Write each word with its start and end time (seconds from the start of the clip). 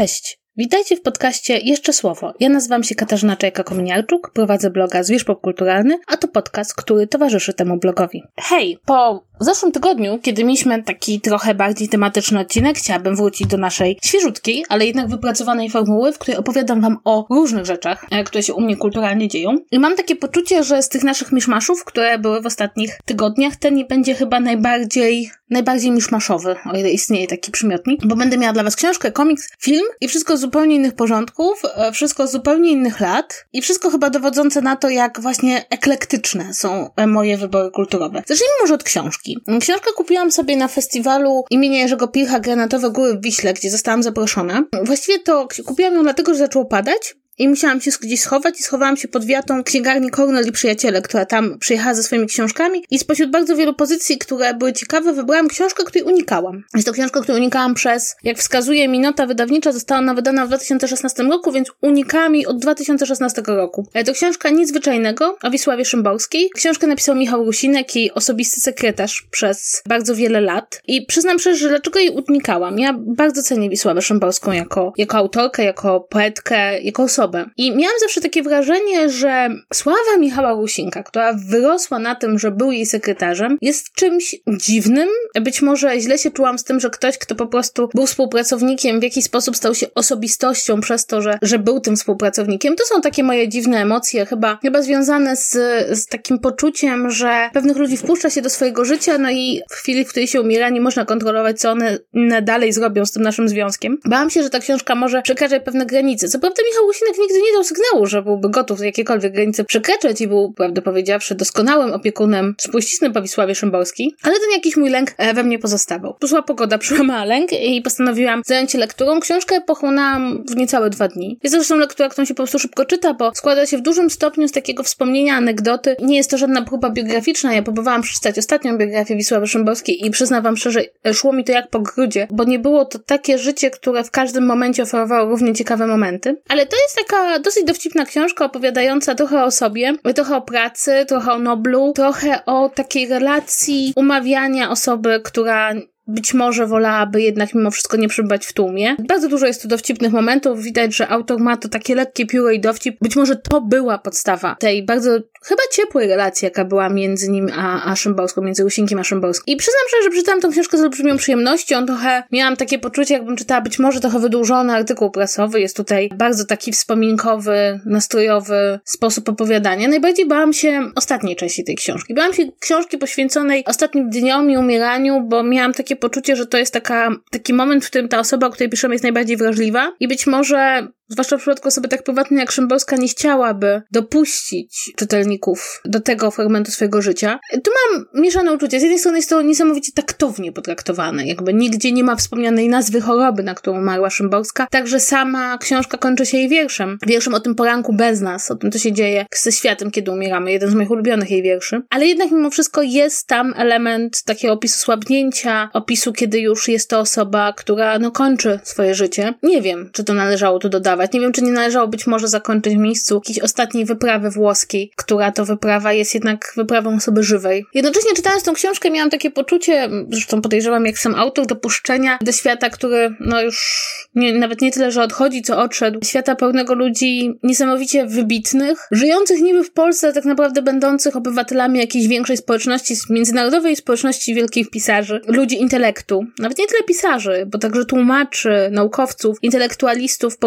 Cześć! 0.00 0.39
Witajcie 0.60 0.96
w 0.96 1.02
podcaście 1.02 1.58
Jeszcze 1.58 1.92
Słowo. 1.92 2.34
Ja 2.40 2.48
nazywam 2.48 2.82
się 2.84 2.94
Katarzyna 2.94 3.36
Czajka-Kominiarczuk, 3.36 4.30
prowadzę 4.32 4.70
bloga 4.70 5.02
Zwierz 5.02 5.24
Popkulturalny, 5.24 5.98
a 6.06 6.16
to 6.16 6.28
podcast, 6.28 6.74
który 6.74 7.06
towarzyszy 7.06 7.54
temu 7.54 7.76
blogowi. 7.76 8.22
Hej, 8.36 8.78
po 8.86 9.24
zeszłym 9.40 9.72
tygodniu, 9.72 10.18
kiedy 10.22 10.44
mieliśmy 10.44 10.82
taki 10.82 11.20
trochę 11.20 11.54
bardziej 11.54 11.88
tematyczny 11.88 12.40
odcinek, 12.40 12.78
chciałabym 12.78 13.16
wrócić 13.16 13.46
do 13.46 13.56
naszej 13.56 13.98
świeżutkiej, 14.02 14.64
ale 14.68 14.86
jednak 14.86 15.08
wypracowanej 15.08 15.70
formuły, 15.70 16.12
w 16.12 16.18
której 16.18 16.38
opowiadam 16.38 16.80
wam 16.80 16.98
o 17.04 17.26
różnych 17.30 17.64
rzeczach, 17.66 18.06
e, 18.10 18.24
które 18.24 18.42
się 18.42 18.54
u 18.54 18.60
mnie 18.60 18.76
kulturalnie 18.76 19.28
dzieją. 19.28 19.56
I 19.70 19.78
mam 19.78 19.96
takie 19.96 20.16
poczucie, 20.16 20.64
że 20.64 20.82
z 20.82 20.88
tych 20.88 21.04
naszych 21.04 21.32
miszmaszów, 21.32 21.84
które 21.84 22.18
były 22.18 22.40
w 22.40 22.46
ostatnich 22.46 22.98
tygodniach, 23.04 23.56
ten 23.56 23.74
nie 23.74 23.84
będzie 23.84 24.14
chyba 24.14 24.40
najbardziej 24.40 25.30
najbardziej 25.50 25.90
miszmaszowy, 25.90 26.56
o 26.72 26.76
ile 26.76 26.90
istnieje 26.90 27.26
taki 27.26 27.50
przymiotnik, 27.52 28.06
bo 28.06 28.16
będę 28.16 28.38
miała 28.38 28.52
dla 28.52 28.62
was 28.62 28.76
książkę, 28.76 29.12
komiks, 29.12 29.48
film 29.58 29.84
i 30.00 30.08
wszystko 30.08 30.36
z 30.36 30.44
zupełnie 30.50 30.74
innych 30.76 30.94
porządków, 30.94 31.62
e, 31.74 31.92
wszystko 31.92 32.26
z 32.26 32.32
zupełnie 32.32 32.70
innych 32.70 33.00
lat 33.00 33.44
i 33.52 33.62
wszystko 33.62 33.90
chyba 33.90 34.10
dowodzące 34.10 34.62
na 34.62 34.76
to, 34.76 34.88
jak 34.88 35.20
właśnie 35.20 35.64
eklektyczne 35.70 36.54
są 36.54 36.90
e, 36.96 37.06
moje 37.06 37.36
wybory 37.36 37.70
kulturowe. 37.70 38.22
Zacznijmy 38.26 38.54
może 38.60 38.74
od 38.74 38.84
książki. 38.84 39.38
Książkę 39.60 39.90
kupiłam 39.96 40.32
sobie 40.32 40.56
na 40.56 40.68
festiwalu 40.68 41.44
imienia 41.50 41.78
Jerzego 41.78 42.08
Pilcha 42.08 42.40
Granatowe 42.40 42.90
Góry 42.90 43.14
w 43.14 43.22
Wiśle, 43.22 43.52
gdzie 43.52 43.70
zostałam 43.70 44.02
zaproszona. 44.02 44.62
Właściwie 44.84 45.18
to 45.18 45.48
kupiłam 45.66 45.94
ją 45.94 46.02
dlatego, 46.02 46.32
że 46.34 46.38
zaczęło 46.38 46.64
padać 46.64 47.14
i 47.40 47.48
musiałam 47.48 47.80
się 47.80 47.90
gdzieś 48.00 48.20
schować 48.20 48.60
i 48.60 48.62
schowałam 48.62 48.96
się 48.96 49.08
pod 49.08 49.24
wiatą 49.24 49.64
księgarni 49.64 50.10
Cornell 50.10 50.46
i 50.46 50.52
Przyjaciele, 50.52 51.02
która 51.02 51.26
tam 51.26 51.58
przyjechała 51.58 51.94
ze 51.94 52.02
swoimi 52.02 52.26
książkami 52.26 52.84
i 52.90 52.98
spośród 52.98 53.30
bardzo 53.30 53.56
wielu 53.56 53.74
pozycji, 53.74 54.18
które 54.18 54.54
były 54.54 54.72
ciekawe, 54.72 55.12
wybrałam 55.12 55.48
książkę, 55.48 55.84
której 55.84 56.02
unikałam. 56.02 56.64
Jest 56.74 56.86
to 56.86 56.92
książka, 56.92 57.20
której 57.20 57.40
unikałam 57.40 57.74
przez, 57.74 58.16
jak 58.22 58.38
wskazuje 58.38 58.88
mi 58.88 58.98
nota 58.98 59.26
wydawnicza, 59.26 59.72
została 59.72 59.98
ona 59.98 60.14
wydana 60.14 60.44
w 60.44 60.48
2016 60.48 61.22
roku, 61.22 61.52
więc 61.52 61.68
unikałam 61.80 62.34
jej 62.34 62.46
od 62.46 62.58
2016 62.58 63.42
roku. 63.46 63.86
E, 63.94 64.04
to 64.04 64.12
książka 64.12 64.50
nic 64.50 64.68
zwyczajnego 64.68 65.38
o 65.42 65.50
Wisławie 65.50 65.84
Szymborskiej. 65.84 66.50
Książkę 66.54 66.86
napisał 66.86 67.14
Michał 67.16 67.44
Rusinek, 67.44 67.96
jej 67.96 68.12
osobisty 68.12 68.60
sekretarz 68.60 69.26
przez 69.30 69.82
bardzo 69.88 70.14
wiele 70.14 70.40
lat 70.40 70.82
i 70.86 71.06
przyznam 71.06 71.38
szczerze, 71.38 71.56
że 71.56 71.68
dlaczego 71.68 71.98
jej 71.98 72.10
unikałam. 72.28 72.78
Ja 72.78 72.94
bardzo 72.98 73.42
cenię 73.42 73.70
Wisławę 73.70 74.02
Szymborską 74.02 74.52
jako, 74.52 74.92
jako 74.96 75.16
autorkę, 75.16 75.64
jako 75.64 76.00
poetkę, 76.00 76.80
jako 76.80 77.02
osobę 77.02 77.29
osobę. 77.30 77.50
I 77.56 77.76
miałam 77.76 77.96
zawsze 78.00 78.20
takie 78.20 78.42
wrażenie, 78.42 79.10
że 79.10 79.48
sława 79.74 80.16
Michała 80.18 80.52
Rusinka, 80.52 81.02
która 81.02 81.32
wyrosła 81.48 81.98
na 81.98 82.14
tym, 82.14 82.38
że 82.38 82.50
był 82.50 82.72
jej 82.72 82.86
sekretarzem, 82.86 83.58
jest 83.60 83.92
czymś 83.92 84.36
dziwnym. 84.48 85.08
Być 85.40 85.62
może 85.62 86.00
źle 86.00 86.18
się 86.18 86.30
czułam 86.30 86.58
z 86.58 86.64
tym, 86.64 86.80
że 86.80 86.90
ktoś, 86.90 87.18
kto 87.18 87.34
po 87.34 87.46
prostu 87.46 87.88
był 87.94 88.06
współpracownikiem, 88.06 89.00
w 89.00 89.02
jakiś 89.02 89.24
sposób 89.24 89.56
stał 89.56 89.74
się 89.74 89.86
osobistością 89.94 90.80
przez 90.80 91.06
to, 91.06 91.22
że, 91.22 91.38
że 91.42 91.58
był 91.58 91.80
tym 91.80 91.96
współpracownikiem. 91.96 92.76
To 92.76 92.84
są 92.84 93.00
takie 93.00 93.22
moje 93.22 93.48
dziwne 93.48 93.82
emocje, 93.82 94.26
chyba, 94.26 94.58
chyba 94.62 94.82
związane 94.82 95.36
z, 95.36 95.50
z 95.98 96.06
takim 96.06 96.38
poczuciem, 96.38 97.10
że 97.10 97.50
pewnych 97.52 97.76
ludzi 97.76 97.96
wpuszcza 97.96 98.30
się 98.30 98.42
do 98.42 98.50
swojego 98.50 98.84
życia, 98.84 99.18
no 99.18 99.30
i 99.30 99.60
w 99.70 99.74
chwili, 99.74 100.04
w 100.04 100.08
której 100.08 100.28
się 100.28 100.40
umiera, 100.40 100.68
nie 100.68 100.80
można 100.80 101.04
kontrolować, 101.04 101.60
co 101.60 101.70
one 101.70 101.98
dalej 102.42 102.72
zrobią 102.72 103.06
z 103.06 103.12
tym 103.12 103.22
naszym 103.22 103.48
związkiem. 103.48 103.98
Bałam 104.04 104.30
się, 104.30 104.42
że 104.42 104.50
ta 104.50 104.58
książka 104.58 104.94
może 104.94 105.22
przekraczać 105.22 105.62
pewne 105.64 105.86
granice. 105.86 106.28
Co 106.28 106.38
prawda 106.38 106.62
Michał 106.70 106.86
Rusinek 106.86 107.18
nigdy 107.20 107.40
nie 107.42 107.52
dał 107.52 107.64
sygnału, 107.64 108.06
że 108.06 108.22
byłby 108.22 108.50
gotów 108.50 108.80
jakiekolwiek 108.80 109.32
granice 109.32 109.64
przekraczać 109.64 110.20
i 110.20 110.28
był, 110.28 110.52
prawdę 110.52 110.82
powiedziawszy, 110.82 111.34
doskonałym 111.34 111.92
opiekunem 111.92 112.54
spuścizny 112.58 113.10
po 113.10 113.22
Wisławie 113.22 113.54
Szymborskiej, 113.54 114.14
ale 114.22 114.34
ten 114.34 114.50
jakiś 114.52 114.76
mój 114.76 114.90
lęk 114.90 115.14
e, 115.18 115.34
we 115.34 115.44
mnie 115.44 115.58
pozostawał. 115.58 116.14
Przyszła 116.18 116.42
pogoda, 116.42 116.78
przełamała 116.90 117.24
lęk 117.24 117.52
i 117.52 117.82
postanowiłam 117.82 118.42
zająć 118.46 118.72
się 118.72 118.78
lekturą. 118.78 119.20
Książkę 119.20 119.60
pochłonęłam 119.60 120.44
w 120.50 120.56
niecałe 120.56 120.90
dwa 120.90 121.08
dni. 121.08 121.38
Jest 121.42 121.54
zresztą 121.54 121.76
lektura, 121.76 122.08
którą 122.08 122.24
się 122.24 122.34
po 122.34 122.42
prostu 122.42 122.58
szybko 122.58 122.84
czyta, 122.84 123.14
bo 123.14 123.32
składa 123.34 123.66
się 123.66 123.78
w 123.78 123.82
dużym 123.82 124.10
stopniu 124.10 124.48
z 124.48 124.52
takiego 124.52 124.82
wspomnienia, 124.82 125.36
anegdoty. 125.36 125.96
Nie 126.02 126.16
jest 126.16 126.30
to 126.30 126.38
żadna 126.38 126.62
próba 126.62 126.90
biograficzna. 126.90 127.54
Ja 127.54 127.62
próbowałam 127.62 128.02
przeczytać 128.02 128.38
ostatnią 128.38 128.78
biografię 128.78 129.16
Wisławy 129.16 129.46
Szymborskiej 129.46 130.06
i 130.06 130.10
przyznam 130.10 130.42
wam 130.42 130.56
szczerze, 130.56 130.80
e, 131.06 131.14
szło 131.14 131.32
mi 131.32 131.44
to 131.44 131.52
jak 131.52 131.70
po 131.70 131.80
grudzie, 131.80 132.28
bo 132.30 132.44
nie 132.44 132.58
było 132.58 132.84
to 132.84 132.98
takie 132.98 133.38
życie, 133.38 133.70
które 133.70 134.04
w 134.04 134.10
każdym 134.10 134.46
momencie 134.46 134.82
oferowało 134.82 135.30
równie 135.30 135.54
ciekawe 135.54 135.86
momenty. 135.86 136.36
Ale 136.48 136.66
to 136.66 136.76
jest 136.76 136.98
taka 137.10 137.38
dosyć 137.38 137.64
dowcipna 137.64 138.04
książka 138.04 138.44
opowiadająca 138.44 139.14
trochę 139.14 139.44
o 139.44 139.50
sobie, 139.50 139.94
trochę 140.14 140.36
o 140.36 140.42
pracy, 140.42 141.04
trochę 141.08 141.32
o 141.32 141.38
Noblu, 141.38 141.92
trochę 141.92 142.44
o 142.44 142.68
takiej 142.68 143.08
relacji 143.08 143.92
umawiania 143.96 144.70
osoby, 144.70 145.20
która 145.24 145.72
być 146.10 146.34
może 146.34 146.66
wolałaby 146.66 147.22
jednak 147.22 147.54
mimo 147.54 147.70
wszystko 147.70 147.96
nie 147.96 148.08
przebywać 148.08 148.46
w 148.46 148.52
tłumie. 148.52 148.96
Bardzo 149.08 149.28
dużo 149.28 149.46
jest 149.46 149.62
tu 149.62 149.68
dowcipnych 149.68 150.12
momentów. 150.12 150.62
Widać, 150.62 150.96
że 150.96 151.08
autor 151.08 151.40
ma 151.40 151.56
to 151.56 151.68
takie 151.68 151.94
lekkie 151.94 152.26
pióro 152.26 152.50
i 152.50 152.60
dowcip. 152.60 152.96
Być 153.00 153.16
może 153.16 153.36
to 153.36 153.60
była 153.60 153.98
podstawa 153.98 154.56
tej 154.58 154.84
bardzo 154.84 155.10
chyba 155.42 155.62
ciepłej 155.72 156.08
relacji, 156.08 156.46
jaka 156.46 156.64
była 156.64 156.88
między 156.88 157.30
nim 157.30 157.50
a, 157.56 157.90
a 157.90 157.96
Szymborską, 157.96 158.42
między 158.42 158.64
Usinkiem 158.64 158.98
a 158.98 159.04
Szymborską. 159.04 159.44
I 159.46 159.56
przyznam 159.56 159.82
szczerze, 159.88 160.02
że 160.02 160.10
przeczytałam 160.10 160.40
tą 160.40 160.50
książkę 160.50 160.78
z 160.78 160.80
olbrzymią 160.80 161.16
przyjemnością. 161.16 161.86
Trochę 161.86 162.22
miałam 162.32 162.56
takie 162.56 162.78
poczucie, 162.78 163.14
jakbym 163.14 163.36
czytała 163.36 163.60
być 163.60 163.78
może 163.78 164.00
trochę 164.00 164.18
wydłużony 164.18 164.72
artykuł 164.72 165.10
prasowy. 165.10 165.60
Jest 165.60 165.76
tutaj 165.76 166.10
bardzo 166.16 166.44
taki 166.44 166.72
wspominkowy, 166.72 167.80
nastrojowy 167.84 168.80
sposób 168.84 169.28
opowiadania. 169.28 169.88
Najbardziej 169.88 170.26
bałam 170.26 170.52
się 170.52 170.90
ostatniej 170.94 171.36
części 171.36 171.64
tej 171.64 171.76
książki. 171.76 172.14
Bałam 172.14 172.34
się 172.34 172.42
książki 172.60 172.98
poświęconej 172.98 173.64
ostatnim 173.66 174.10
dniom 174.10 174.50
i 174.50 174.56
umieraniu, 174.56 175.20
bo 175.20 175.42
miałam 175.42 175.72
takie 175.72 175.96
poczucie, 176.00 176.36
że 176.36 176.46
to 176.46 176.58
jest 176.58 176.72
taka, 176.72 177.10
taki 177.30 177.54
moment, 177.54 177.84
w 177.84 177.88
którym 177.88 178.08
ta 178.08 178.18
osoba, 178.18 178.46
o 178.46 178.50
której 178.50 178.70
piszemy, 178.70 178.94
jest 178.94 179.02
najbardziej 179.04 179.36
wrażliwa 179.36 179.92
i 180.00 180.08
być 180.08 180.26
może 180.26 180.88
zwłaszcza 181.10 181.36
w 181.36 181.40
przypadku 181.40 181.68
osoby 181.68 181.88
tak 181.88 182.02
prywatnej 182.02 182.40
jak 182.40 182.52
Szymborska, 182.52 182.96
nie 182.96 183.08
chciałaby 183.08 183.82
dopuścić 183.90 184.92
czytelników 184.96 185.80
do 185.84 186.00
tego 186.00 186.30
fragmentu 186.30 186.70
swojego 186.70 187.02
życia. 187.02 187.38
Tu 187.64 187.70
mam 187.70 188.06
mieszane 188.22 188.52
uczucia. 188.52 188.78
Z 188.78 188.82
jednej 188.82 188.98
strony 188.98 189.18
jest 189.18 189.30
to 189.30 189.42
niesamowicie 189.42 189.92
taktownie 189.92 190.52
potraktowane, 190.52 191.26
jakby 191.26 191.54
nigdzie 191.54 191.92
nie 191.92 192.04
ma 192.04 192.16
wspomnianej 192.16 192.68
nazwy 192.68 193.00
choroby, 193.00 193.42
na 193.42 193.54
którą 193.54 193.78
umarła 193.78 194.10
Szymborska, 194.10 194.66
także 194.70 195.00
sama 195.00 195.58
książka 195.58 195.98
kończy 195.98 196.26
się 196.26 196.38
jej 196.38 196.48
wierszem. 196.48 196.98
Wierszem 197.06 197.34
o 197.34 197.40
tym 197.40 197.54
poranku 197.54 197.92
bez 197.92 198.20
nas, 198.20 198.50
o 198.50 198.56
tym, 198.56 198.72
co 198.72 198.78
się 198.78 198.92
dzieje 198.92 199.26
ze 199.34 199.52
światem, 199.52 199.90
kiedy 199.90 200.10
umieramy. 200.10 200.52
Jeden 200.52 200.70
z 200.70 200.74
moich 200.74 200.90
ulubionych 200.90 201.30
jej 201.30 201.42
wierszy. 201.42 201.82
Ale 201.90 202.06
jednak 202.06 202.30
mimo 202.30 202.50
wszystko 202.50 202.82
jest 202.82 203.26
tam 203.26 203.54
element 203.56 204.22
takiego 204.22 204.54
opisu 204.54 204.78
słabnięcia, 204.78 205.70
opisu, 205.72 206.12
kiedy 206.12 206.40
już 206.40 206.68
jest 206.68 206.90
to 206.90 207.00
osoba, 207.00 207.52
która 207.56 207.98
no 207.98 208.10
kończy 208.10 208.60
swoje 208.62 208.94
życie. 208.94 209.34
Nie 209.42 209.62
wiem, 209.62 209.90
czy 209.92 210.04
to 210.04 210.14
należało 210.14 210.58
tu 210.58 210.68
dodawać 210.68 210.99
nie 211.14 211.20
wiem, 211.20 211.32
czy 211.32 211.42
nie 211.42 211.52
należało 211.52 211.88
być 211.88 212.06
może 212.06 212.28
zakończyć 212.28 212.74
w 212.74 212.78
miejscu 212.78 213.14
jakiejś 213.14 213.38
ostatniej 213.38 213.84
wyprawy 213.84 214.30
włoskiej, 214.30 214.92
która 214.96 215.32
to 215.32 215.44
wyprawa 215.44 215.92
jest 215.92 216.14
jednak 216.14 216.52
wyprawą 216.56 216.96
osoby 216.96 217.22
żywej. 217.22 217.64
Jednocześnie 217.74 218.14
czytając 218.16 218.42
tą 218.42 218.52
książkę 218.52 218.90
miałam 218.90 219.10
takie 219.10 219.30
poczucie, 219.30 219.88
zresztą 220.10 220.42
podejrzewam 220.42 220.86
jak 220.86 220.98
sam 220.98 221.14
autor, 221.14 221.46
dopuszczenia 221.46 222.18
do 222.20 222.32
świata, 222.32 222.70
który 222.70 223.14
no 223.20 223.42
już 223.42 223.80
nie, 224.14 224.34
nawet 224.34 224.60
nie 224.60 224.72
tyle, 224.72 224.92
że 224.92 225.02
odchodzi, 225.02 225.42
co 225.42 225.58
odszedł. 225.58 225.98
Świata 226.04 226.36
pełnego 226.36 226.74
ludzi 226.74 227.38
niesamowicie 227.42 228.06
wybitnych, 228.06 228.88
żyjących 228.90 229.40
niby 229.40 229.64
w 229.64 229.72
Polsce, 229.72 230.12
tak 230.12 230.24
naprawdę 230.24 230.62
będących 230.62 231.16
obywatelami 231.16 231.78
jakiejś 231.78 232.08
większej 232.08 232.36
społeczności, 232.36 232.94
międzynarodowej 233.10 233.76
społeczności 233.76 234.34
wielkich 234.34 234.70
pisarzy, 234.70 235.20
ludzi 235.26 235.60
intelektu. 235.60 236.26
Nawet 236.38 236.58
nie 236.58 236.66
tyle 236.66 236.82
pisarzy, 236.82 237.46
bo 237.46 237.58
także 237.58 237.84
tłumaczy, 237.84 238.68
naukowców, 238.72 239.38
intelektualistów 239.42 240.38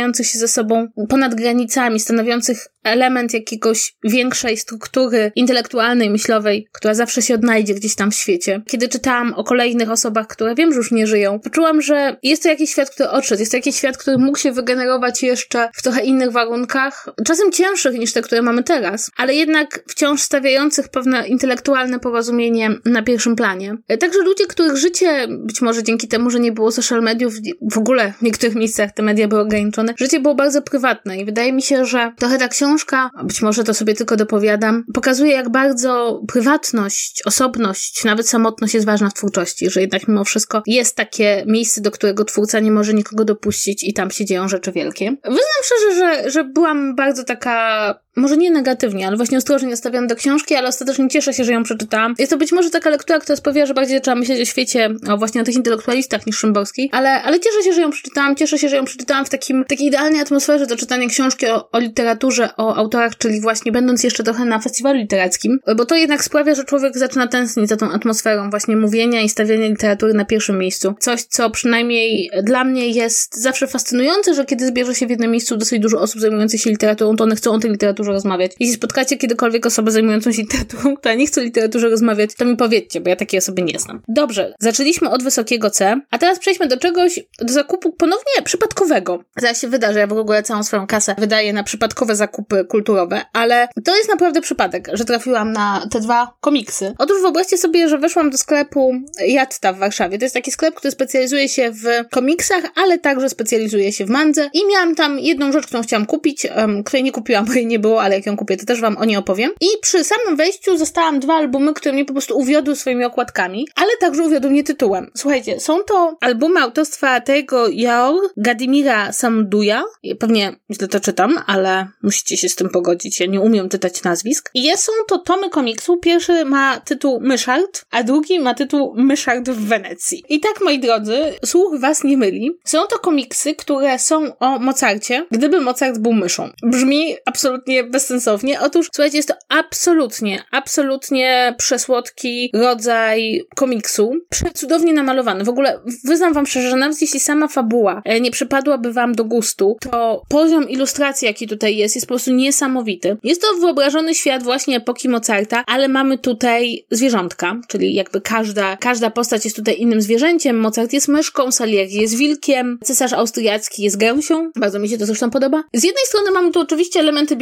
porozumiewających 0.00 0.26
się 0.26 0.38
ze 0.38 0.48
sobą 0.48 0.88
ponad 1.08 1.34
granicami, 1.34 2.00
stanowiących 2.00 2.68
element 2.84 3.34
jakiegoś 3.34 3.94
większej 4.04 4.56
struktury 4.56 5.32
intelektualnej, 5.34 6.10
myślowej, 6.10 6.68
która 6.72 6.94
zawsze 6.94 7.22
się 7.22 7.34
odnajdzie 7.34 7.74
gdzieś 7.74 7.94
tam 7.94 8.10
w 8.10 8.14
świecie. 8.14 8.62
Kiedy 8.66 8.88
czytałam 8.88 9.34
o 9.34 9.44
kolejnych 9.44 9.90
osobach, 9.90 10.26
które 10.26 10.54
wiem, 10.54 10.72
że 10.72 10.78
już 10.78 10.92
nie 10.92 11.06
żyją, 11.06 11.40
poczułam, 11.40 11.82
że 11.82 12.16
jest 12.22 12.42
to 12.42 12.48
jakiś 12.48 12.70
świat, 12.70 12.90
który 12.90 13.08
odszedł, 13.08 13.40
jest 13.40 13.52
to 13.52 13.56
jakiś 13.56 13.76
świat, 13.76 13.96
który 13.96 14.18
mógł 14.18 14.38
się 14.38 14.52
wygenerować 14.52 15.22
jeszcze 15.22 15.68
w 15.74 15.82
trochę 15.82 16.00
innych 16.04 16.32
warunkach, 16.32 17.08
czasem 17.26 17.52
cięższych 17.52 17.98
niż 17.98 18.12
te, 18.12 18.22
które 18.22 18.42
mamy 18.42 18.62
teraz, 18.62 19.10
ale 19.16 19.34
jednak 19.34 19.84
wciąż 19.88 20.20
stawiających 20.20 20.88
pewne 20.88 21.28
intelektualne 21.28 21.98
porozumienie 21.98 22.70
na 22.84 23.02
pierwszym 23.02 23.36
planie. 23.36 23.76
Także 24.00 24.18
ludzie, 24.18 24.46
których 24.46 24.76
życie, 24.76 25.26
być 25.28 25.60
może 25.60 25.82
dzięki 25.82 26.08
temu, 26.08 26.30
że 26.30 26.40
nie 26.40 26.52
było 26.52 26.72
social 26.72 27.02
mediów, 27.02 27.34
w 27.70 27.78
ogóle 27.78 28.12
w 28.18 28.22
niektórych 28.22 28.54
miejscach 28.54 28.92
te 28.92 29.02
media 29.02 29.28
były 29.28 29.40
ograniczone, 29.40 29.94
życie 29.98 30.20
było 30.20 30.34
bardzo 30.34 30.62
prywatne 30.62 31.18
i 31.18 31.24
wydaje 31.24 31.52
mi 31.52 31.62
się, 31.62 31.84
że 31.84 32.12
trochę 32.18 32.38
ta 32.38 32.48
książka, 32.70 33.10
być 33.24 33.42
może 33.42 33.64
to 33.64 33.74
sobie 33.74 33.94
tylko 33.94 34.16
dopowiadam, 34.16 34.84
pokazuje 34.94 35.32
jak 35.32 35.48
bardzo 35.48 36.22
prywatność, 36.28 37.22
osobność, 37.24 38.04
nawet 38.04 38.28
samotność 38.28 38.74
jest 38.74 38.86
ważna 38.86 39.10
w 39.10 39.14
twórczości, 39.14 39.70
że 39.70 39.80
jednak 39.80 40.08
mimo 40.08 40.24
wszystko 40.24 40.62
jest 40.66 40.96
takie 40.96 41.44
miejsce, 41.46 41.80
do 41.80 41.90
którego 41.90 42.24
twórca 42.24 42.60
nie 42.60 42.70
może 42.70 42.94
nikogo 42.94 43.24
dopuścić 43.24 43.84
i 43.84 43.92
tam 43.92 44.10
się 44.10 44.24
dzieją 44.24 44.48
rzeczy 44.48 44.72
wielkie. 44.72 45.16
Wyznam 45.24 45.62
szczerze, 45.64 45.94
że, 45.94 46.30
że 46.30 46.44
byłam 46.44 46.94
bardzo 46.96 47.24
taka 47.24 47.94
może 48.16 48.36
nie 48.36 48.50
negatywnie, 48.50 49.06
ale 49.06 49.16
właśnie 49.16 49.38
ostrożnie 49.38 49.68
nastawiony 49.68 50.06
do 50.06 50.16
książki, 50.16 50.54
ale 50.54 50.68
ostatecznie 50.68 51.08
cieszę 51.08 51.34
się, 51.34 51.44
że 51.44 51.52
ją 51.52 51.62
przeczytałam. 51.62 52.14
Jest 52.18 52.30
to 52.30 52.38
być 52.38 52.52
może 52.52 52.70
taka 52.70 52.90
lektura, 52.90 53.18
która 53.18 53.36
sprawia, 53.36 53.66
że 53.66 53.74
bardziej 53.74 54.00
trzeba 54.00 54.14
myśleć 54.14 54.40
o 54.40 54.44
świecie, 54.44 54.90
o 55.08 55.18
właśnie 55.18 55.40
o 55.40 55.44
tych 55.44 55.54
intelektualistach 55.54 56.26
niż 56.26 56.36
Szymborskiej, 56.36 56.88
ale, 56.92 57.22
ale 57.22 57.40
cieszę 57.40 57.62
się, 57.62 57.72
że 57.72 57.80
ją 57.80 57.90
przeczytałam, 57.90 58.36
cieszę 58.36 58.58
się, 58.58 58.68
że 58.68 58.76
ją 58.76 58.84
przeczytałam 58.84 59.24
w 59.24 59.28
takim, 59.28 59.64
takiej 59.64 59.86
idealnej 59.86 60.20
atmosferze 60.20 60.66
do 60.66 60.76
czytania 60.76 61.08
książki 61.08 61.46
o, 61.46 61.70
o 61.70 61.78
literaturze, 61.78 62.48
o 62.56 62.76
autorach, 62.76 63.18
czyli 63.18 63.40
właśnie 63.40 63.72
będąc 63.72 64.04
jeszcze 64.04 64.22
trochę 64.22 64.44
na 64.44 64.58
festiwalu 64.58 64.98
literackim, 64.98 65.58
bo 65.76 65.86
to 65.86 65.94
jednak 65.94 66.24
sprawia, 66.24 66.54
że 66.54 66.64
człowiek 66.64 66.98
zaczyna 66.98 67.26
tęsknić 67.26 67.68
za 67.68 67.76
tą 67.76 67.92
atmosferą 67.92 68.50
właśnie 68.50 68.76
mówienia 68.76 69.20
i 69.20 69.28
stawiania 69.28 69.66
literatury 69.66 70.14
na 70.14 70.24
pierwszym 70.24 70.58
miejscu. 70.58 70.94
Coś, 71.00 71.22
co 71.22 71.50
przynajmniej 71.50 72.30
dla 72.42 72.64
mnie 72.64 72.88
jest 72.88 73.42
zawsze 73.42 73.66
fascynujące, 73.66 74.34
że 74.34 74.44
kiedy 74.44 74.66
zbierze 74.66 74.94
się 74.94 75.06
w 75.06 75.10
jednym 75.10 75.30
miejscu 75.30 75.56
dosyć 75.56 75.80
dużo 75.80 76.00
osób 76.00 76.20
zajmujących 76.20 76.60
się 76.60 76.70
literaturą, 76.70 77.16
to 77.16 77.24
one 77.24 77.36
chcą 77.36 77.52
o 77.52 77.58
tej 77.58 77.70
literaturze 77.70 77.99
rozmawiać. 78.08 78.52
Jeśli 78.60 78.74
spotkacie 78.74 79.16
kiedykolwiek 79.16 79.66
osobę 79.66 79.90
zajmującą 79.90 80.32
się 80.32 80.42
literaturą, 80.42 80.96
która 80.98 81.14
nie 81.14 81.26
chce 81.26 81.40
o 81.40 81.44
literaturze 81.44 81.88
rozmawiać, 81.88 82.30
to 82.34 82.44
mi 82.44 82.56
powiedzcie, 82.56 83.00
bo 83.00 83.10
ja 83.10 83.16
takiej 83.16 83.38
osoby 83.38 83.62
nie 83.62 83.78
znam. 83.78 84.02
Dobrze, 84.08 84.54
zaczęliśmy 84.60 85.10
od 85.10 85.22
wysokiego 85.22 85.70
C, 85.70 86.00
a 86.10 86.18
teraz 86.18 86.38
przejdźmy 86.38 86.66
do 86.66 86.76
czegoś, 86.76 87.20
do 87.40 87.52
zakupu 87.52 87.92
ponownie 87.92 88.42
przypadkowego. 88.44 89.24
Zaraz 89.36 89.60
się 89.60 89.68
wyda, 89.68 89.92
że 89.92 89.98
ja 89.98 90.06
w 90.06 90.12
ogóle 90.12 90.42
całą 90.42 90.62
swoją 90.62 90.86
kasę 90.86 91.14
wydaję 91.18 91.52
na 91.52 91.62
przypadkowe 91.62 92.16
zakupy 92.16 92.64
kulturowe, 92.64 93.22
ale 93.32 93.68
to 93.84 93.96
jest 93.96 94.08
naprawdę 94.08 94.40
przypadek, 94.40 94.88
że 94.92 95.04
trafiłam 95.04 95.52
na 95.52 95.86
te 95.90 96.00
dwa 96.00 96.34
komiksy. 96.40 96.94
Otóż 96.98 97.20
wyobraźcie 97.22 97.58
sobie, 97.58 97.88
że 97.88 97.98
weszłam 97.98 98.30
do 98.30 98.38
sklepu 98.38 98.92
Jatta 99.26 99.72
w 99.72 99.78
Warszawie. 99.78 100.18
To 100.18 100.24
jest 100.24 100.34
taki 100.34 100.50
sklep, 100.50 100.74
który 100.74 100.90
specjalizuje 100.90 101.48
się 101.48 101.70
w 101.72 101.84
komiksach, 102.10 102.64
ale 102.76 102.98
także 102.98 103.28
specjalizuje 103.28 103.92
się 103.92 104.04
w 104.04 104.10
mandze 104.10 104.50
i 104.54 104.66
miałam 104.66 104.94
tam 104.94 105.18
jedną 105.18 105.52
rzecz, 105.52 105.66
którą 105.66 105.82
chciałam 105.82 106.06
kupić, 106.06 106.46
um, 106.56 106.84
której 106.84 107.02
nie 107.04 107.12
kupiłam, 107.12 107.44
bo 107.44 107.52
jej 107.52 107.66
nie 107.66 107.78
było, 107.78 107.89
ale 107.98 108.14
jak 108.16 108.26
ją 108.26 108.36
kupię, 108.36 108.56
to 108.56 108.66
też 108.66 108.80
wam 108.80 108.96
o 108.96 109.04
niej 109.04 109.16
opowiem. 109.16 109.50
I 109.60 109.66
przy 109.82 110.04
samym 110.04 110.36
wejściu 110.36 110.78
zostałam 110.78 111.20
dwa 111.20 111.34
albumy, 111.34 111.74
które 111.74 111.92
mnie 111.92 112.04
po 112.04 112.12
prostu 112.12 112.38
uwiodły 112.38 112.76
swoimi 112.76 113.04
okładkami, 113.04 113.68
ale 113.74 113.90
także 114.00 114.22
uwiodły 114.22 114.50
mnie 114.50 114.64
tytułem. 114.64 115.10
Słuchajcie, 115.16 115.60
są 115.60 115.82
to 115.82 116.16
albumy 116.20 116.60
autorstwa 116.60 117.20
tego 117.20 117.68
Yaor 117.68 118.20
Gadimira 118.36 119.12
Samduja. 119.12 119.84
Pewnie 120.18 120.56
źle 120.70 120.88
to 120.88 121.00
czytam, 121.00 121.38
ale 121.46 121.88
musicie 122.02 122.36
się 122.36 122.48
z 122.48 122.56
tym 122.56 122.68
pogodzić. 122.68 123.20
Ja 123.20 123.26
nie 123.26 123.40
umiem 123.40 123.68
czytać 123.68 124.02
nazwisk. 124.02 124.50
I 124.54 124.70
są 124.76 124.92
to 125.08 125.18
tomy 125.18 125.50
komiksu. 125.50 125.96
Pierwszy 125.96 126.44
ma 126.44 126.80
tytuł 126.80 127.20
Myszard, 127.20 127.84
a 127.90 128.02
drugi 128.02 128.40
ma 128.40 128.54
tytuł 128.54 128.94
Myszard 128.96 129.48
w 129.48 129.68
Wenecji. 129.68 130.24
I 130.28 130.40
tak, 130.40 130.60
moi 130.60 130.78
drodzy, 130.78 131.18
słuch 131.44 131.80
was 131.80 132.04
nie 132.04 132.16
myli. 132.16 132.50
Są 132.64 132.86
to 132.86 132.98
komiksy, 132.98 133.54
które 133.54 133.98
są 133.98 134.38
o 134.38 134.58
Mozarcie, 134.58 135.26
gdyby 135.30 135.60
Mozart 135.60 135.98
był 135.98 136.12
myszą. 136.12 136.50
Brzmi 136.62 137.16
absolutnie 137.24 137.79
bezsensownie. 137.84 138.60
Otóż, 138.60 138.88
słuchajcie, 138.94 139.16
jest 139.16 139.28
to 139.28 139.34
absolutnie, 139.48 140.42
absolutnie 140.50 141.54
przesłodki 141.58 142.50
rodzaj 142.54 143.42
komiksu. 143.56 144.12
Przecudownie 144.28 144.92
namalowany. 144.92 145.44
W 145.44 145.48
ogóle 145.48 145.80
wyznam 146.04 146.32
wam 146.32 146.46
szczerze, 146.46 146.70
że 146.70 146.76
nawet 146.76 147.02
jeśli 147.02 147.20
sama 147.20 147.48
fabuła 147.48 148.02
e, 148.04 148.20
nie 148.20 148.30
przypadłaby 148.30 148.92
wam 148.92 149.14
do 149.14 149.24
gustu, 149.24 149.76
to 149.90 150.22
poziom 150.28 150.68
ilustracji, 150.68 151.26
jaki 151.26 151.48
tutaj 151.48 151.76
jest, 151.76 151.94
jest 151.94 152.06
po 152.06 152.14
prostu 152.14 152.32
niesamowity. 152.32 153.16
Jest 153.22 153.42
to 153.42 153.46
wyobrażony 153.60 154.14
świat 154.14 154.42
właśnie 154.42 154.76
epoki 154.76 155.08
Mozarta, 155.08 155.64
ale 155.66 155.88
mamy 155.88 156.18
tutaj 156.18 156.86
zwierzątka, 156.90 157.56
czyli 157.68 157.94
jakby 157.94 158.20
każda, 158.20 158.76
każda 158.76 159.10
postać 159.10 159.44
jest 159.44 159.56
tutaj 159.56 159.76
innym 159.78 160.02
zwierzęciem. 160.02 160.58
Mozart 160.58 160.92
jest 160.92 161.08
myszką, 161.08 161.52
Salieri 161.52 161.94
jest 161.94 162.16
wilkiem, 162.16 162.78
cesarz 162.84 163.12
austriacki 163.12 163.82
jest 163.82 163.96
gęsią. 163.96 164.50
Bardzo 164.56 164.78
mi 164.78 164.88
się 164.88 164.98
to 164.98 165.06
zresztą 165.06 165.30
podoba. 165.30 165.64
Z 165.72 165.84
jednej 165.84 166.04
strony 166.04 166.30
mamy 166.30 166.52
tu 166.52 166.60
oczywiście 166.60 167.00
elementy 167.00 167.36